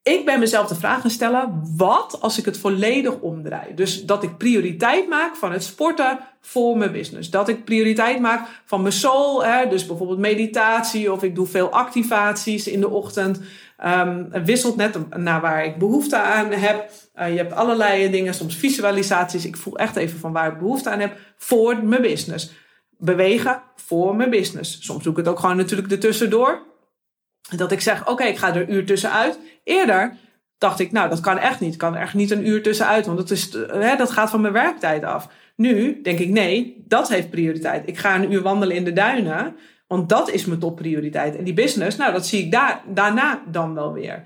Ik 0.08 0.24
ben 0.24 0.38
mezelf 0.38 0.68
de 0.68 0.74
vraag 0.74 1.00
gaan 1.00 1.10
stellen: 1.10 1.62
wat 1.76 2.18
als 2.20 2.38
ik 2.38 2.44
het 2.44 2.58
volledig 2.58 3.20
omdraai? 3.20 3.74
Dus 3.74 4.04
dat 4.04 4.22
ik 4.22 4.36
prioriteit 4.36 5.08
maak 5.08 5.36
van 5.36 5.52
het 5.52 5.64
sporten 5.64 6.18
voor 6.40 6.76
mijn 6.76 6.92
business. 6.92 7.30
Dat 7.30 7.48
ik 7.48 7.64
prioriteit 7.64 8.20
maak 8.20 8.48
van 8.64 8.80
mijn 8.80 8.92
soul. 8.92 9.44
Hè, 9.44 9.68
dus 9.68 9.86
bijvoorbeeld 9.86 10.18
meditatie 10.18 11.12
of 11.12 11.22
ik 11.22 11.34
doe 11.34 11.46
veel 11.46 11.70
activaties 11.70 12.68
in 12.68 12.80
de 12.80 12.88
ochtend. 12.88 13.40
Um, 13.84 14.28
wisselt 14.44 14.76
net 14.76 14.98
naar 15.16 15.40
waar 15.40 15.64
ik 15.64 15.78
behoefte 15.78 16.16
aan 16.16 16.50
heb. 16.50 16.90
Uh, 17.18 17.30
je 17.30 17.36
hebt 17.36 17.52
allerlei 17.52 18.10
dingen, 18.10 18.34
soms 18.34 18.56
visualisaties. 18.56 19.44
Ik 19.44 19.56
voel 19.56 19.76
echt 19.76 19.96
even 19.96 20.18
van 20.18 20.32
waar 20.32 20.52
ik 20.52 20.58
behoefte 20.58 20.90
aan 20.90 21.00
heb 21.00 21.16
voor 21.36 21.84
mijn 21.84 22.02
business. 22.02 22.52
Bewegen 22.98 23.62
voor 23.76 24.16
mijn 24.16 24.30
business. 24.30 24.78
Soms 24.80 25.02
doe 25.02 25.12
ik 25.12 25.18
het 25.18 25.28
ook 25.28 25.38
gewoon 25.38 25.56
natuurlijk 25.56 25.92
ertussendoor. 25.92 26.66
Dat 27.56 27.72
ik 27.72 27.80
zeg, 27.80 28.08
oké, 28.08 28.24
ik 28.24 28.36
ga 28.36 28.54
er 28.54 28.62
een 28.62 28.72
uur 28.72 28.86
tussenuit. 28.86 29.38
Eerder 29.64 30.16
dacht 30.58 30.78
ik, 30.80 30.92
nou, 30.92 31.08
dat 31.08 31.20
kan 31.20 31.38
echt 31.38 31.60
niet. 31.60 31.72
Ik 31.72 31.78
kan 31.78 31.96
echt 31.96 32.14
niet 32.14 32.30
een 32.30 32.48
uur 32.48 32.62
tussenuit, 32.62 33.06
want 33.06 33.18
dat, 33.18 33.30
is, 33.30 33.52
hè, 33.52 33.96
dat 33.96 34.10
gaat 34.10 34.30
van 34.30 34.40
mijn 34.40 34.52
werktijd 34.52 35.04
af. 35.04 35.28
Nu 35.56 36.00
denk 36.02 36.18
ik, 36.18 36.28
nee, 36.28 36.84
dat 36.86 37.08
heeft 37.08 37.30
prioriteit. 37.30 37.88
Ik 37.88 37.98
ga 37.98 38.14
een 38.14 38.32
uur 38.32 38.42
wandelen 38.42 38.76
in 38.76 38.84
de 38.84 38.92
duinen, 38.92 39.56
want 39.86 40.08
dat 40.08 40.30
is 40.30 40.44
mijn 40.44 40.60
topprioriteit. 40.60 41.36
En 41.36 41.44
die 41.44 41.54
business, 41.54 41.96
nou, 41.96 42.12
dat 42.12 42.26
zie 42.26 42.44
ik 42.44 42.52
daar, 42.52 42.82
daarna 42.86 43.42
dan 43.46 43.74
wel 43.74 43.92
weer. 43.92 44.22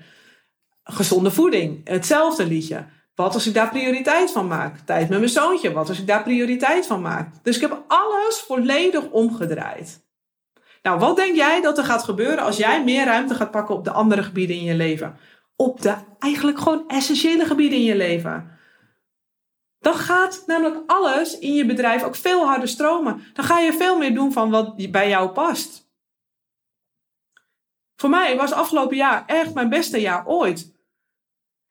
Gezonde 0.83 1.31
voeding, 1.31 1.89
hetzelfde 1.89 2.45
liedje. 2.45 2.85
Wat 3.15 3.33
als 3.33 3.47
ik 3.47 3.53
daar 3.53 3.69
prioriteit 3.69 4.31
van 4.31 4.47
maak? 4.47 4.77
Tijd 4.77 5.09
met 5.09 5.19
mijn 5.19 5.31
zoontje, 5.31 5.71
wat 5.71 5.89
als 5.89 5.99
ik 5.99 6.07
daar 6.07 6.23
prioriteit 6.23 6.87
van 6.87 7.01
maak? 7.01 7.29
Dus 7.43 7.55
ik 7.55 7.61
heb 7.61 7.83
alles 7.87 8.43
volledig 8.47 9.09
omgedraaid. 9.09 10.02
Nou, 10.83 10.99
wat 10.99 11.15
denk 11.15 11.35
jij 11.35 11.61
dat 11.61 11.77
er 11.77 11.83
gaat 11.83 12.03
gebeuren 12.03 12.43
als 12.43 12.57
jij 12.57 12.83
meer 12.83 13.05
ruimte 13.05 13.35
gaat 13.35 13.51
pakken 13.51 13.75
op 13.75 13.83
de 13.83 13.91
andere 13.91 14.23
gebieden 14.23 14.55
in 14.55 14.63
je 14.63 14.75
leven? 14.75 15.17
Op 15.55 15.81
de 15.81 15.95
eigenlijk 16.19 16.59
gewoon 16.59 16.87
essentiële 16.87 17.45
gebieden 17.45 17.77
in 17.77 17.83
je 17.83 17.95
leven. 17.95 18.51
Dan 19.79 19.93
gaat 19.93 20.43
namelijk 20.45 20.83
alles 20.87 21.39
in 21.39 21.53
je 21.53 21.65
bedrijf 21.65 22.03
ook 22.03 22.15
veel 22.15 22.45
harder 22.45 22.67
stromen. 22.67 23.23
Dan 23.33 23.45
ga 23.45 23.59
je 23.59 23.73
veel 23.73 23.97
meer 23.97 24.13
doen 24.13 24.31
van 24.31 24.49
wat 24.49 24.91
bij 24.91 25.09
jou 25.09 25.29
past. 25.29 25.91
Voor 27.95 28.09
mij 28.09 28.35
was 28.37 28.51
afgelopen 28.51 28.97
jaar 28.97 29.23
echt 29.25 29.53
mijn 29.53 29.69
beste 29.69 30.01
jaar 30.01 30.27
ooit. 30.27 30.71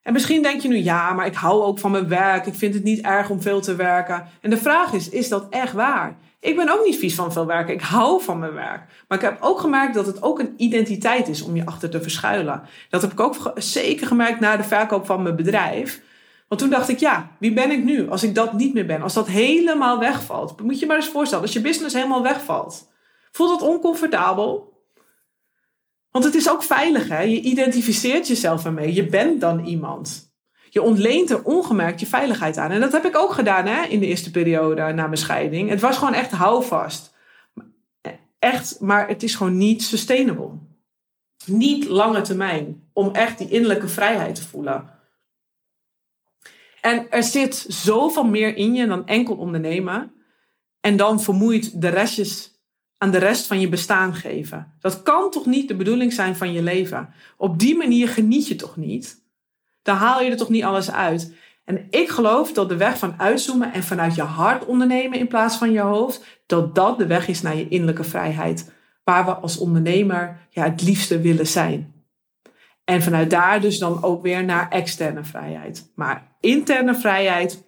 En 0.03 0.13
misschien 0.13 0.43
denk 0.43 0.61
je 0.61 0.69
nu, 0.69 0.77
ja, 0.77 1.13
maar 1.13 1.27
ik 1.27 1.35
hou 1.35 1.63
ook 1.63 1.79
van 1.79 1.91
mijn 1.91 2.09
werk. 2.09 2.47
Ik 2.47 2.55
vind 2.55 2.75
het 2.75 2.83
niet 2.83 3.05
erg 3.05 3.31
om 3.31 3.43
veel 3.43 3.61
te 3.61 3.75
werken. 3.75 4.29
En 4.41 4.51
de 4.51 4.57
vraag 4.57 4.93
is, 4.93 5.09
is 5.09 5.29
dat 5.29 5.49
echt 5.49 5.73
waar? 5.73 6.17
Ik 6.43 6.57
ben 6.57 6.69
ook 6.69 6.85
niet 6.85 6.99
vies 6.99 7.15
van 7.15 7.33
veel 7.33 7.47
werken. 7.47 7.75
Ik 7.75 7.81
hou 7.81 8.23
van 8.23 8.39
mijn 8.39 8.53
werk. 8.53 9.05
Maar 9.09 9.19
ik 9.19 9.25
heb 9.25 9.37
ook 9.41 9.61
gemerkt 9.61 9.95
dat 9.95 10.07
het 10.07 10.23
ook 10.23 10.39
een 10.39 10.55
identiteit 10.57 11.29
is 11.29 11.43
om 11.43 11.57
je 11.57 11.67
achter 11.67 11.91
te 11.91 12.03
verschuilen. 12.03 12.63
Dat 12.89 13.03
heb 13.03 13.13
ik 13.13 13.21
ook 13.21 13.53
zeker 13.55 14.07
gemerkt 14.07 14.41
na 14.41 14.57
de 14.57 14.65
verkoop 14.65 15.07
van 15.07 15.23
mijn 15.23 15.37
bedrijf. 15.37 16.03
Want 16.49 16.61
toen 16.61 16.71
dacht 16.71 16.89
ik, 16.89 16.99
ja, 16.99 17.31
wie 17.39 17.53
ben 17.53 17.71
ik 17.71 17.85
nu 17.85 18.11
als 18.11 18.23
ik 18.23 18.35
dat 18.35 18.53
niet 18.53 18.75
meer 18.75 18.87
ben? 18.87 19.03
Als 19.03 19.15
dat 19.15 19.27
helemaal 19.27 19.99
wegvalt. 19.99 20.61
Moet 20.61 20.79
je 20.79 20.87
maar 20.87 20.97
eens 20.97 21.09
voorstellen, 21.09 21.45
als 21.45 21.53
je 21.53 21.61
business 21.61 21.95
helemaal 21.95 22.23
wegvalt. 22.23 22.93
Voelt 23.31 23.61
dat 23.61 23.69
oncomfortabel? 23.69 24.73
Want 26.11 26.25
het 26.25 26.35
is 26.35 26.51
ook 26.51 26.63
veilig, 26.63 27.09
hè? 27.09 27.21
Je 27.21 27.41
identificeert 27.41 28.27
jezelf 28.27 28.65
ermee. 28.65 28.95
Je 28.95 29.07
bent 29.07 29.41
dan 29.41 29.65
iemand. 29.65 30.32
Je 30.73 30.83
ontleent 30.83 31.31
er 31.31 31.43
ongemerkt 31.43 32.01
je 32.01 32.07
veiligheid 32.07 32.57
aan. 32.57 32.71
En 32.71 32.81
dat 32.81 32.93
heb 32.93 33.05
ik 33.05 33.17
ook 33.17 33.33
gedaan 33.33 33.67
hè, 33.67 33.83
in 33.83 34.01
de 34.01 34.07
eerste 34.07 34.31
periode 34.31 34.81
na 34.81 35.07
mijn 35.07 35.17
scheiding. 35.17 35.69
Het 35.69 35.81
was 35.81 35.99
gewoon 35.99 36.15
echt 36.15 36.31
houvast. 36.31 37.15
Echt, 38.39 38.81
maar 38.81 39.09
het 39.09 39.23
is 39.23 39.35
gewoon 39.35 39.57
niet 39.57 39.83
sustainable. 39.83 40.51
Niet 41.47 41.89
lange 41.89 42.21
termijn. 42.21 42.89
Om 42.93 43.15
echt 43.15 43.39
die 43.39 43.49
innerlijke 43.49 43.89
vrijheid 43.89 44.35
te 44.35 44.43
voelen. 44.43 44.91
En 46.81 47.11
er 47.11 47.23
zit 47.23 47.65
zoveel 47.69 48.25
meer 48.25 48.57
in 48.57 48.75
je 48.75 48.87
dan 48.87 49.07
enkel 49.07 49.37
ondernemen. 49.37 50.13
En 50.81 50.97
dan 50.97 51.21
vermoeit 51.21 51.81
de 51.81 51.89
restjes 51.89 52.61
aan 52.99 53.11
de 53.11 53.19
rest 53.19 53.47
van 53.47 53.61
je 53.61 53.69
bestaan 53.69 54.15
geven. 54.15 54.77
Dat 54.81 55.03
kan 55.03 55.31
toch 55.31 55.47
niet 55.47 55.69
de 55.69 55.77
bedoeling 55.77 56.13
zijn 56.13 56.37
van 56.37 56.53
je 56.53 56.63
leven? 56.63 57.15
Op 57.37 57.59
die 57.59 57.77
manier 57.77 58.09
geniet 58.09 58.49
je 58.49 58.57
toch 58.57 58.77
niet? 58.77 59.22
Dan 59.83 59.97
haal 59.97 60.23
je 60.23 60.31
er 60.31 60.37
toch 60.37 60.49
niet 60.49 60.65
alles 60.65 60.93
uit? 60.93 61.35
En 61.65 61.87
ik 61.91 62.09
geloof 62.09 62.53
dat 62.53 62.69
de 62.69 62.77
weg 62.77 62.99
van 62.99 63.15
uitzoomen 63.19 63.73
en 63.73 63.83
vanuit 63.83 64.15
je 64.15 64.23
hart 64.23 64.65
ondernemen 64.65 65.19
in 65.19 65.29
plaats 65.29 65.57
van 65.57 65.73
je 65.73 65.81
hoofd, 65.81 66.41
dat 66.47 66.75
dat 66.75 66.99
de 66.99 67.07
weg 67.07 67.29
is 67.29 67.43
naar 67.43 67.57
je 67.57 67.69
innerlijke 67.69 68.05
vrijheid. 68.05 68.73
Waar 69.05 69.25
we 69.25 69.35
als 69.35 69.59
ondernemer 69.59 70.47
ja, 70.51 70.65
het 70.65 70.83
liefste 70.83 71.21
willen 71.21 71.47
zijn. 71.47 71.95
En 72.85 73.03
vanuit 73.03 73.31
daar 73.31 73.61
dus 73.61 73.79
dan 73.79 74.03
ook 74.03 74.23
weer 74.23 74.45
naar 74.45 74.71
externe 74.71 75.25
vrijheid. 75.25 75.93
Maar 75.95 76.37
interne 76.41 76.95
vrijheid, 76.95 77.65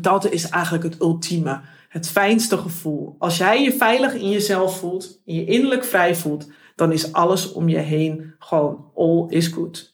dat 0.00 0.30
is 0.30 0.48
eigenlijk 0.48 0.84
het 0.84 1.00
ultieme 1.00 1.60
het 1.92 2.08
fijnste 2.08 2.58
gevoel. 2.58 3.16
Als 3.18 3.36
jij 3.36 3.62
je 3.62 3.72
veilig 3.72 4.14
in 4.14 4.28
jezelf 4.28 4.78
voelt, 4.78 5.20
en 5.26 5.34
je 5.34 5.44
innerlijk 5.44 5.84
vrij 5.84 6.14
voelt, 6.14 6.48
dan 6.76 6.92
is 6.92 7.12
alles 7.12 7.52
om 7.52 7.68
je 7.68 7.78
heen 7.78 8.34
gewoon 8.38 8.90
all 8.94 9.26
is 9.28 9.46
good. 9.46 9.91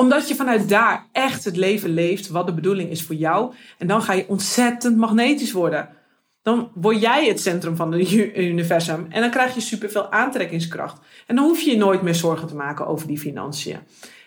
Omdat 0.00 0.28
je 0.28 0.34
vanuit 0.34 0.68
daar 0.68 1.06
echt 1.12 1.44
het 1.44 1.56
leven 1.56 1.90
leeft 1.90 2.28
wat 2.28 2.46
de 2.46 2.54
bedoeling 2.54 2.90
is 2.90 3.02
voor 3.02 3.14
jou. 3.14 3.54
En 3.78 3.86
dan 3.86 4.02
ga 4.02 4.12
je 4.12 4.28
ontzettend 4.28 4.96
magnetisch 4.96 5.52
worden. 5.52 5.88
Dan 6.42 6.70
word 6.74 7.00
jij 7.00 7.26
het 7.26 7.40
centrum 7.40 7.76
van 7.76 7.92
het 7.92 8.12
universum. 8.36 9.06
En 9.10 9.20
dan 9.20 9.30
krijg 9.30 9.54
je 9.54 9.60
superveel 9.60 10.12
aantrekkingskracht. 10.12 11.00
En 11.26 11.36
dan 11.36 11.44
hoef 11.44 11.60
je 11.60 11.70
je 11.70 11.76
nooit 11.76 12.02
meer 12.02 12.14
zorgen 12.14 12.48
te 12.48 12.54
maken 12.54 12.86
over 12.86 13.06
die 13.06 13.18
financiën. 13.18 13.78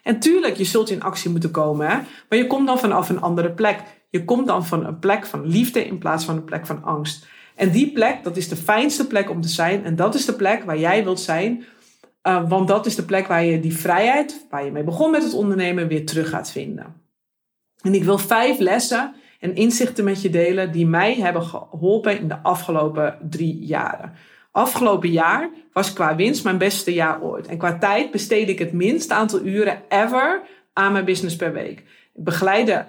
En 0.04 0.20
tuurlijk, 0.20 0.58
je 0.58 0.64
zult 0.64 0.90
in 0.90 1.02
actie 1.02 1.30
moeten 1.30 1.52
komen. 1.52 1.88
Hè? 1.88 1.98
Maar 2.30 2.38
je 2.38 2.48
komt 2.48 2.68
dan 2.68 2.80
vanaf 2.80 3.10
een 3.10 3.22
andere 3.22 3.52
plek. 3.52 3.80
Je 4.10 4.26
komt 4.26 4.48
dan 4.48 4.66
van 4.66 4.86
een 4.86 5.00
plek 5.00 5.26
van 5.26 5.46
liefde 5.46 5.86
in 5.86 5.98
plaats 5.98 6.26
van 6.26 6.36
een 6.36 6.44
plek 6.44 6.66
van 6.66 6.84
angst. 6.84 7.28
En 7.56 7.72
die 7.72 7.92
plek, 7.92 8.24
dat 8.24 8.38
is 8.38 8.48
de 8.48 8.56
fijnste 8.56 9.08
plek 9.08 9.30
om 9.30 9.42
te 9.42 9.50
zijn. 9.50 9.86
En 9.86 9.96
dat 9.96 10.16
is 10.16 10.26
de 10.26 10.34
plek 10.34 10.64
waar 10.64 10.80
jij 10.80 11.04
wilt 11.04 11.20
zijn. 11.20 11.66
Uh, 12.28 12.50
want 12.50 12.68
dat 12.68 12.86
is 12.86 12.96
de 12.96 13.06
plek 13.06 13.28
waar 13.28 13.44
je 13.44 13.60
die 13.60 13.78
vrijheid, 13.78 14.46
waar 14.50 14.66
je 14.66 14.72
mee 14.72 14.84
begon 14.84 15.12
met 15.12 15.24
het 15.24 15.34
ondernemen, 15.34 15.88
weer 15.88 16.06
terug 16.06 16.30
gaat 16.30 16.52
vinden. 16.52 17.02
En 17.82 17.94
ik 17.94 18.04
wil 18.04 18.18
vijf 18.18 18.60
lessen 18.60 19.16
en 19.40 19.56
inzichten 19.56 20.04
met 20.04 20.22
je 20.22 20.30
delen 20.30 20.72
die 20.72 20.88
mij 20.88 21.16
hebben 21.16 21.44
geholpen 21.44 22.20
in 22.20 22.28
de 22.28 22.38
afgelopen 22.38 23.18
drie 23.30 23.66
jaren. 23.66 24.14
Afgelopen 24.52 25.10
jaar 25.10 25.50
was 25.74 25.94
qua 25.94 26.16
winst 26.16 26.44
mijn 26.44 26.58
beste 26.58 26.94
jaar 26.94 27.22
ooit. 27.22 27.48
En 27.48 27.58
qua 27.58 27.78
tijd 27.78 28.12
besteed 28.12 28.50
ik 28.50 28.60
het 28.60 28.74
minst 28.74 29.12
aantal 29.12 29.46
uren 29.46 29.82
ever 29.90 30.42
aan 30.74 30.92
mijn 30.92 31.06
business 31.06 31.36
per 31.36 31.54
week. 31.54 31.80
Ik 32.14 32.24
begeleide 32.24 32.86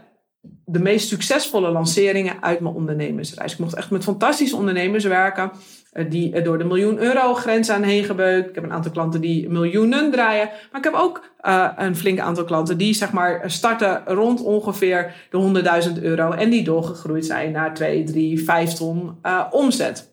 de 0.64 0.78
meest 0.78 1.08
succesvolle 1.08 1.70
lanceringen 1.70 2.42
uit 2.42 2.60
mijn 2.60 2.74
ondernemersreis. 2.74 3.52
Ik 3.52 3.58
mocht 3.58 3.74
echt 3.74 3.90
met 3.90 4.04
fantastische 4.04 4.56
ondernemers 4.56 5.04
werken. 5.04 5.50
Eh, 5.92 6.10
die 6.10 6.42
door 6.42 6.58
de 6.58 6.64
miljoen 6.64 6.98
euro 6.98 7.34
grens 7.34 7.70
aan 7.70 7.82
heen 7.82 8.04
gebeukt. 8.04 8.48
Ik 8.48 8.54
heb 8.54 8.64
een 8.64 8.72
aantal 8.72 8.92
klanten 8.92 9.20
die 9.20 9.48
miljoenen 9.48 10.10
draaien. 10.10 10.50
Maar 10.70 10.80
ik 10.80 10.84
heb 10.84 10.94
ook 10.94 11.30
uh, 11.42 11.68
een 11.76 11.96
flink 11.96 12.18
aantal 12.18 12.44
klanten 12.44 12.78
die 12.78 12.94
zeg 12.94 13.12
maar 13.12 13.42
starten 13.50 14.02
rond 14.06 14.42
ongeveer 14.42 15.14
de 15.30 15.84
100.000 15.96 16.02
euro. 16.02 16.30
En 16.30 16.50
die 16.50 16.64
doorgegroeid 16.64 17.26
zijn 17.26 17.52
naar 17.52 17.74
2, 17.74 18.04
3, 18.04 18.44
5 18.44 18.72
ton 18.72 19.18
omzet. 19.50 20.10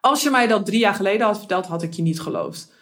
Als 0.00 0.22
je 0.22 0.30
mij 0.30 0.46
dat 0.46 0.66
drie 0.66 0.78
jaar 0.78 0.94
geleden 0.94 1.26
had 1.26 1.38
verteld, 1.38 1.66
had 1.66 1.82
ik 1.82 1.92
je 1.92 2.02
niet 2.02 2.20
geloofd. 2.20 2.76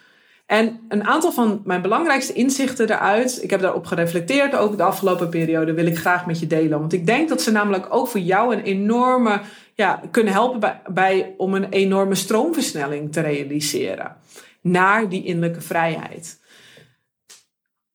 En 0.45 0.79
een 0.87 1.03
aantal 1.03 1.31
van 1.31 1.61
mijn 1.63 1.81
belangrijkste 1.81 2.33
inzichten 2.33 2.89
eruit, 2.89 3.43
ik 3.43 3.49
heb 3.49 3.61
daarop 3.61 3.85
gereflecteerd 3.85 4.55
ook 4.55 4.77
de 4.77 4.83
afgelopen 4.83 5.29
periode, 5.29 5.73
wil 5.73 5.85
ik 5.85 5.97
graag 5.97 6.25
met 6.25 6.39
je 6.39 6.47
delen. 6.47 6.79
Want 6.79 6.93
ik 6.93 7.05
denk 7.05 7.29
dat 7.29 7.41
ze 7.41 7.51
namelijk 7.51 7.87
ook 7.89 8.07
voor 8.07 8.19
jou 8.19 8.55
een 8.55 8.63
enorme, 8.63 9.41
ja, 9.77 10.01
kunnen 10.11 10.33
helpen 10.33 10.81
bij, 10.93 11.33
om 11.37 11.53
een 11.53 11.69
enorme 11.69 12.15
stroomversnelling 12.15 13.11
te 13.11 13.21
realiseren 13.21 14.15
naar 14.61 15.09
die 15.09 15.23
innerlijke 15.23 15.61
vrijheid. 15.61 16.41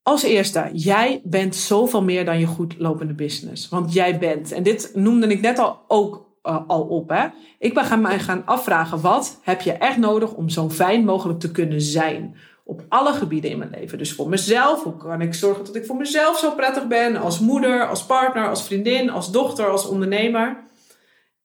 Als 0.02 0.22
eerste, 0.22 0.68
jij 0.72 1.20
bent 1.24 1.56
zoveel 1.56 2.02
meer 2.02 2.24
dan 2.24 2.38
je 2.38 2.46
goed 2.46 2.74
lopende 2.78 3.14
business. 3.14 3.68
Want 3.68 3.92
jij 3.92 4.18
bent, 4.18 4.52
en 4.52 4.62
dit 4.62 4.90
noemde 4.94 5.26
ik 5.26 5.40
net 5.40 5.58
al 5.58 5.84
ook 5.88 6.26
uh, 6.42 6.58
al 6.66 6.82
op. 6.82 7.08
Hè? 7.08 7.26
Ik 7.58 7.74
ben 7.74 8.00
mij 8.00 8.18
gaan 8.18 8.46
afvragen, 8.46 9.00
wat 9.00 9.38
heb 9.42 9.60
je 9.60 9.72
echt 9.72 9.96
nodig 9.96 10.32
om 10.32 10.48
zo 10.48 10.70
fijn 10.70 11.04
mogelijk 11.04 11.40
te 11.40 11.50
kunnen 11.50 11.80
zijn? 11.80 12.36
Op 12.64 12.84
alle 12.88 13.12
gebieden 13.12 13.50
in 13.50 13.58
mijn 13.58 13.70
leven. 13.70 13.98
Dus 13.98 14.12
voor 14.12 14.28
mezelf, 14.28 14.82
hoe 14.82 14.96
kan 14.96 15.20
ik 15.20 15.34
zorgen 15.34 15.64
dat 15.64 15.76
ik 15.76 15.86
voor 15.86 15.96
mezelf 15.96 16.38
zo 16.38 16.50
prettig 16.50 16.86
ben? 16.86 17.16
Als 17.16 17.38
moeder, 17.38 17.88
als 17.88 18.04
partner, 18.04 18.48
als 18.48 18.64
vriendin, 18.64 19.10
als 19.10 19.30
dochter, 19.30 19.70
als 19.70 19.86
ondernemer. 19.86 20.70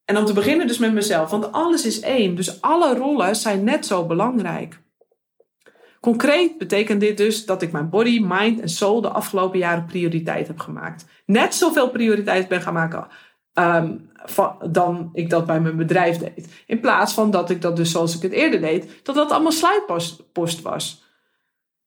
En 0.07 0.17
om 0.17 0.25
te 0.25 0.33
beginnen 0.33 0.67
dus 0.67 0.77
met 0.77 0.93
mezelf, 0.93 1.29
want 1.29 1.51
alles 1.51 1.85
is 1.85 1.99
één. 1.99 2.35
Dus 2.35 2.61
alle 2.61 2.95
rollen 2.95 3.35
zijn 3.35 3.63
net 3.63 3.85
zo 3.85 4.05
belangrijk. 4.05 4.81
Concreet 5.99 6.57
betekent 6.57 6.99
dit 6.99 7.17
dus 7.17 7.45
dat 7.45 7.61
ik 7.61 7.71
mijn 7.71 7.89
body, 7.89 8.19
mind 8.23 8.59
en 8.59 8.69
soul 8.69 9.01
de 9.01 9.09
afgelopen 9.09 9.59
jaren 9.59 9.85
prioriteit 9.85 10.47
heb 10.47 10.59
gemaakt. 10.59 11.05
Net 11.25 11.55
zoveel 11.55 11.89
prioriteit 11.89 12.47
ben 12.47 12.61
gaan 12.61 12.73
maken 12.73 13.07
um, 13.53 14.09
dan 14.71 15.09
ik 15.13 15.29
dat 15.29 15.45
bij 15.45 15.61
mijn 15.61 15.77
bedrijf 15.77 16.17
deed. 16.17 16.63
In 16.65 16.79
plaats 16.79 17.13
van 17.13 17.31
dat 17.31 17.49
ik 17.49 17.61
dat 17.61 17.75
dus 17.75 17.91
zoals 17.91 18.15
ik 18.15 18.21
het 18.21 18.31
eerder 18.31 18.61
deed, 18.61 18.99
dat 19.03 19.15
dat 19.15 19.31
allemaal 19.31 19.51
sluitpost 19.51 20.61
was. 20.61 21.03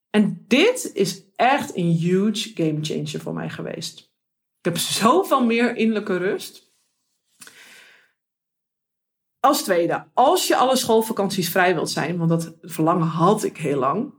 En 0.09 0.45
dit 0.47 0.91
is 0.93 1.23
echt 1.35 1.77
een 1.77 1.91
huge 1.91 2.51
game 2.53 2.77
changer 2.81 3.19
voor 3.19 3.33
mij 3.33 3.49
geweest. 3.49 3.99
Ik 4.59 4.65
heb 4.65 4.77
zoveel 4.77 5.45
meer 5.45 5.75
innerlijke 5.75 6.17
rust. 6.17 6.70
Als 9.41 9.63
tweede, 9.63 10.03
als 10.13 10.47
je 10.47 10.55
alle 10.55 10.75
schoolvakanties 10.75 11.49
vrij 11.49 11.73
wilt 11.73 11.89
zijn, 11.89 12.17
want 12.17 12.29
dat 12.29 12.53
verlangen 12.61 13.07
had 13.07 13.43
ik 13.43 13.57
heel 13.57 13.79
lang, 13.79 14.13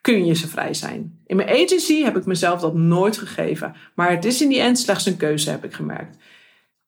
kun 0.00 0.24
je 0.24 0.34
ze 0.34 0.48
vrij 0.48 0.74
zijn. 0.74 1.20
In 1.26 1.36
mijn 1.36 1.48
agency 1.48 2.02
heb 2.02 2.16
ik 2.16 2.26
mezelf 2.26 2.60
dat 2.60 2.74
nooit 2.74 3.18
gegeven, 3.18 3.74
maar 3.94 4.10
het 4.10 4.24
is 4.24 4.42
in 4.42 4.48
die 4.48 4.60
end 4.60 4.78
slechts 4.78 5.06
een 5.06 5.16
keuze, 5.16 5.50
heb 5.50 5.64
ik 5.64 5.72
gemerkt. 5.72 6.16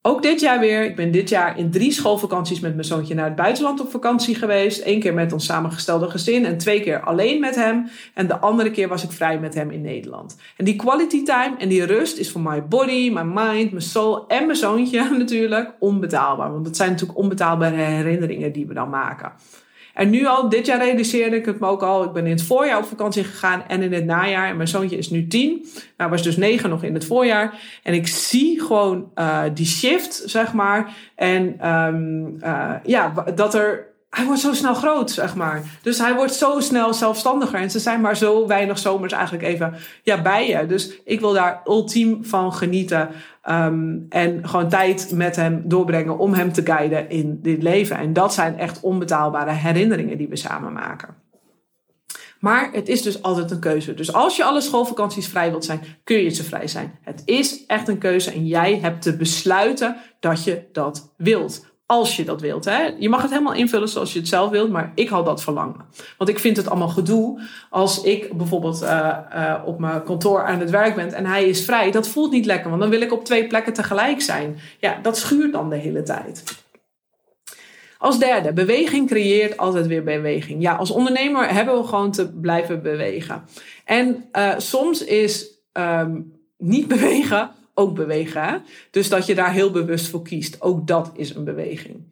Ook 0.07 0.23
dit 0.23 0.41
jaar 0.41 0.61
weer. 0.61 0.85
Ik 0.85 0.97
ben 0.97 1.11
dit 1.11 1.29
jaar 1.29 1.59
in 1.59 1.71
drie 1.71 1.93
schoolvakanties 1.93 2.61
met 2.61 2.75
mijn 2.75 2.87
zoontje 2.87 3.15
naar 3.15 3.25
het 3.25 3.37
buitenland 3.37 3.81
op 3.81 3.91
vakantie 3.91 4.35
geweest. 4.35 4.83
Eén 4.85 5.01
keer 5.01 5.15
met 5.15 5.33
ons 5.33 5.45
samengestelde 5.45 6.11
gezin 6.11 6.45
en 6.45 6.59
twee 6.59 6.81
keer 6.81 7.01
alleen 7.01 7.41
met 7.41 7.55
hem. 7.55 7.89
En 8.15 8.27
de 8.27 8.39
andere 8.39 8.71
keer 8.71 8.89
was 8.89 9.05
ik 9.05 9.13
vrij 9.13 9.39
met 9.39 9.55
hem 9.55 9.71
in 9.71 9.81
Nederland. 9.81 10.37
En 10.57 10.65
die 10.65 10.77
quality 10.77 11.23
time 11.23 11.55
en 11.59 11.69
die 11.69 11.85
rust 11.85 12.19
is 12.19 12.31
voor 12.31 12.41
my 12.41 12.65
body, 12.65 13.11
my 13.11 13.23
mind, 13.23 13.71
mijn 13.71 13.83
soul 13.83 14.27
en 14.27 14.47
mijn 14.47 14.59
zoontje 14.59 15.09
natuurlijk 15.19 15.73
onbetaalbaar. 15.79 16.53
Want 16.53 16.67
het 16.67 16.77
zijn 16.77 16.91
natuurlijk 16.91 17.19
onbetaalbare 17.19 17.77
herinneringen 17.77 18.53
die 18.53 18.67
we 18.67 18.75
dan 18.75 18.91
maken. 18.91 19.33
En 19.95 20.11
nu 20.11 20.27
al, 20.27 20.49
dit 20.49 20.67
jaar 20.67 20.79
realiseerde 20.79 21.37
ik 21.37 21.47
het 21.47 21.61
me 21.61 21.67
ook 21.67 21.83
al. 21.83 22.05
Ik 22.05 22.13
ben 22.13 22.25
in 22.25 22.31
het 22.31 22.43
voorjaar 22.43 22.79
op 22.79 22.85
vakantie 22.85 23.25
gegaan 23.25 23.65
en 23.69 23.83
in 23.83 23.93
het 23.93 24.05
najaar. 24.05 24.49
En 24.49 24.57
mijn 24.57 24.69
zoontje 24.69 24.97
is 24.97 25.11
nu 25.11 25.27
tien. 25.27 25.67
Nou, 25.97 26.11
was 26.11 26.23
dus 26.23 26.37
negen 26.37 26.71
nog 26.71 26.83
in 26.83 26.95
het 26.95 27.05
voorjaar. 27.05 27.61
En 27.83 27.95
ik 27.95 28.07
zie 28.07 28.61
gewoon 28.61 29.11
uh, 29.15 29.43
die 29.55 29.67
shift, 29.67 30.23
zeg 30.25 30.53
maar. 30.53 30.95
En 31.15 31.71
um, 31.71 32.39
ja, 32.85 33.13
dat 33.35 33.55
er 33.55 33.94
hij 34.15 34.25
wordt 34.25 34.41
zo 34.41 34.53
snel 34.53 34.75
groot, 34.75 35.11
zeg 35.11 35.35
maar. 35.35 35.63
Dus 35.83 35.99
hij 35.99 36.15
wordt 36.15 36.35
zo 36.35 36.61
snel 36.61 36.95
zelfstandiger. 36.95 37.59
En 37.59 37.71
ze 37.71 37.79
zijn 37.79 38.01
maar 38.01 38.17
zo 38.17 38.47
weinig 38.47 38.79
zomers 38.79 39.13
eigenlijk 39.13 39.45
even 39.45 39.75
ja, 40.03 40.23
bij 40.23 40.49
je. 40.49 40.67
Dus 40.67 41.03
ik 41.05 41.21
wil 41.21 41.33
daar 41.33 41.61
ultiem 41.65 42.25
van 42.25 42.53
genieten. 42.53 43.09
Um, 43.51 44.07
en 44.09 44.49
gewoon 44.49 44.69
tijd 44.69 45.13
met 45.13 45.37
hem 45.37 45.63
doorbrengen 45.65 46.19
om 46.19 46.33
hem 46.33 46.53
te 46.53 46.63
guiden 46.65 47.11
in 47.11 47.39
dit 47.43 47.63
leven. 47.63 47.97
En 47.97 48.13
dat 48.13 48.35
zijn 48.35 48.59
echt 48.59 48.81
onbetaalbare 48.81 49.53
herinneringen 49.53 50.19
die 50.19 50.29
we 50.29 50.37
samen 50.37 50.73
maken. 50.73 51.23
Maar 52.41 52.69
het 52.73 52.89
is 52.89 53.03
dus 53.03 53.23
altijd 53.23 53.51
een 53.51 53.59
keuze. 53.59 53.95
Dus 53.95 54.13
als 54.13 54.37
je 54.37 54.45
alle 54.45 54.61
schoolvakanties 54.61 55.29
vrij 55.29 55.51
wilt 55.51 55.65
zijn, 55.65 55.81
kun 56.05 56.17
je 56.17 56.29
ze 56.29 56.45
vrij 56.45 56.69
zijn. 56.69 56.99
Het 57.03 57.23
is 57.25 57.67
echt 57.67 57.89
een 57.89 57.99
keuze 57.99 58.31
en 58.31 58.47
jij 58.47 58.79
hebt 58.83 59.03
te 59.03 59.17
besluiten 59.17 59.97
dat 60.21 60.45
je 60.45 60.63
dat 60.73 61.15
wilt. 61.17 61.74
Als 61.95 62.17
je 62.17 62.25
dat 62.25 62.41
wilt. 62.41 62.65
Hè? 62.65 62.95
Je 62.99 63.09
mag 63.09 63.23
het 63.23 63.31
helemaal 63.31 63.55
invullen 63.55 63.89
zoals 63.89 64.13
je 64.13 64.19
het 64.19 64.29
zelf 64.29 64.51
wilt, 64.51 64.71
maar 64.71 64.93
ik 64.95 65.09
had 65.09 65.25
dat 65.25 65.43
verlangen. 65.43 65.81
Want 66.19 66.31
ik 66.31 66.39
vind 66.39 66.57
het 66.57 66.69
allemaal 66.69 66.89
gedoe 66.89 67.41
als 67.71 68.03
ik 68.03 68.37
bijvoorbeeld 68.37 68.83
uh, 68.83 69.19
uh, 69.35 69.55
op 69.65 69.79
mijn 69.79 70.03
kantoor 70.03 70.45
aan 70.45 70.61
het 70.61 70.71
werk 70.71 70.95
ben 70.95 71.13
en 71.13 71.27
hij 71.27 71.45
is 71.45 71.65
vrij. 71.65 71.91
Dat 71.91 72.09
voelt 72.09 72.31
niet 72.31 72.47
lekker, 72.47 72.69
want 72.69 72.81
dan 72.83 72.91
wil 72.91 73.01
ik 73.01 73.13
op 73.13 73.25
twee 73.25 73.47
plekken 73.47 73.73
tegelijk 73.73 74.21
zijn. 74.21 74.59
Ja, 74.79 74.99
dat 75.03 75.17
schuurt 75.17 75.53
dan 75.53 75.71
de 75.71 75.77
hele 75.77 76.03
tijd. 76.03 76.63
Als 77.99 78.19
derde, 78.19 78.53
beweging 78.53 79.09
creëert 79.09 79.57
altijd 79.57 79.87
weer 79.87 80.05
beweging. 80.05 80.63
Ja, 80.63 80.75
als 80.75 80.91
ondernemer 80.91 81.53
hebben 81.53 81.77
we 81.77 81.87
gewoon 81.87 82.13
te 82.13 82.33
blijven 82.33 82.83
bewegen. 82.83 83.45
En 83.85 84.25
uh, 84.33 84.55
soms 84.57 85.05
is 85.05 85.47
um, 85.73 86.33
niet 86.59 86.89
bewegen 86.95 87.51
ook 87.75 87.95
bewegen. 87.95 88.63
Dus 88.91 89.09
dat 89.09 89.27
je 89.27 89.35
daar 89.35 89.53
heel 89.53 89.71
bewust 89.71 90.09
voor 90.09 90.23
kiest. 90.23 90.63
Ook 90.63 90.87
dat 90.87 91.13
is 91.17 91.35
een 91.35 91.45
beweging. 91.45 92.03